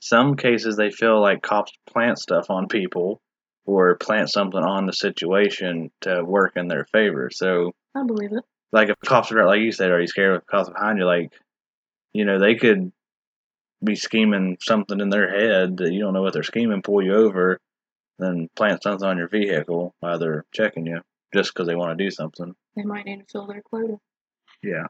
some 0.00 0.36
cases 0.36 0.76
they 0.76 0.90
feel 0.90 1.20
like 1.20 1.42
cops 1.42 1.72
plant 1.86 2.18
stuff 2.18 2.50
on 2.50 2.68
people 2.68 3.20
or 3.66 3.96
plant 3.96 4.30
something 4.30 4.60
on 4.60 4.86
the 4.86 4.92
situation 4.92 5.90
to 6.02 6.22
work 6.24 6.52
in 6.56 6.68
their 6.68 6.86
favor. 6.92 7.30
So, 7.32 7.72
i 7.94 8.04
believe 8.04 8.32
it 8.32 8.44
like 8.74 8.88
if 8.88 8.96
cops 9.06 9.30
are 9.30 9.46
like 9.46 9.60
you 9.60 9.72
said, 9.72 9.90
are 9.90 10.00
you 10.00 10.08
scared 10.08 10.34
of 10.34 10.46
cops 10.46 10.68
behind 10.68 10.98
you? 10.98 11.06
Like, 11.06 11.32
you 12.12 12.24
know, 12.24 12.40
they 12.40 12.56
could 12.56 12.92
be 13.84 13.96
scheming 13.96 14.56
something 14.60 15.00
in 15.00 15.10
their 15.10 15.30
head 15.30 15.76
that 15.78 15.92
you 15.92 16.00
don't 16.00 16.14
know 16.14 16.22
what 16.22 16.32
they're 16.32 16.42
scheming, 16.42 16.82
pull 16.82 17.02
you 17.02 17.14
over, 17.14 17.58
then 18.18 18.48
plant 18.56 18.82
something 18.82 19.06
on 19.06 19.18
your 19.18 19.28
vehicle 19.28 19.94
while 20.00 20.18
they're 20.18 20.44
checking 20.52 20.86
you 20.86 21.00
just 21.32 21.52
because 21.52 21.66
they 21.66 21.74
want 21.74 21.96
to 21.96 22.04
do 22.04 22.10
something. 22.10 22.54
they 22.76 22.82
might 22.82 23.06
need 23.06 23.18
to 23.18 23.24
fill 23.30 23.46
their 23.46 23.62
quota 23.62 23.98
Yeah. 24.62 24.86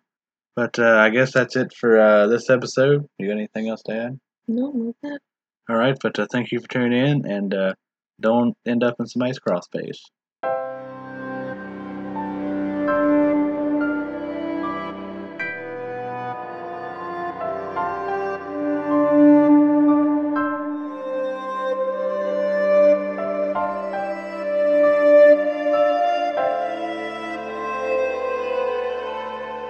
But 0.57 0.79
uh, 0.79 0.97
I 0.99 1.11
guess 1.11 1.33
that's 1.33 1.57
it 1.57 1.73
for 1.73 1.99
uh, 1.99 2.27
this 2.29 2.49
episode. 2.49 3.07
You 3.19 3.27
got 3.29 3.35
anything 3.35 3.69
else 3.69 3.83
to 3.87 3.95
add? 3.95 4.21
no 4.47 4.71
with 4.71 4.97
that 5.03 5.21
All 5.69 5.77
right, 5.77 5.97
but 6.01 6.19
uh, 6.19 6.27
thank 6.31 6.53
you 6.53 6.61
for 6.61 6.69
tuning 6.69 7.07
in, 7.07 7.31
and 7.31 7.55
uh, 7.55 7.75
don't 8.21 8.55
end 8.67 8.85
up 8.85 8.97
in 9.01 9.07
somebody's 9.07 9.39
cross 9.39 9.65
space. 9.65 10.03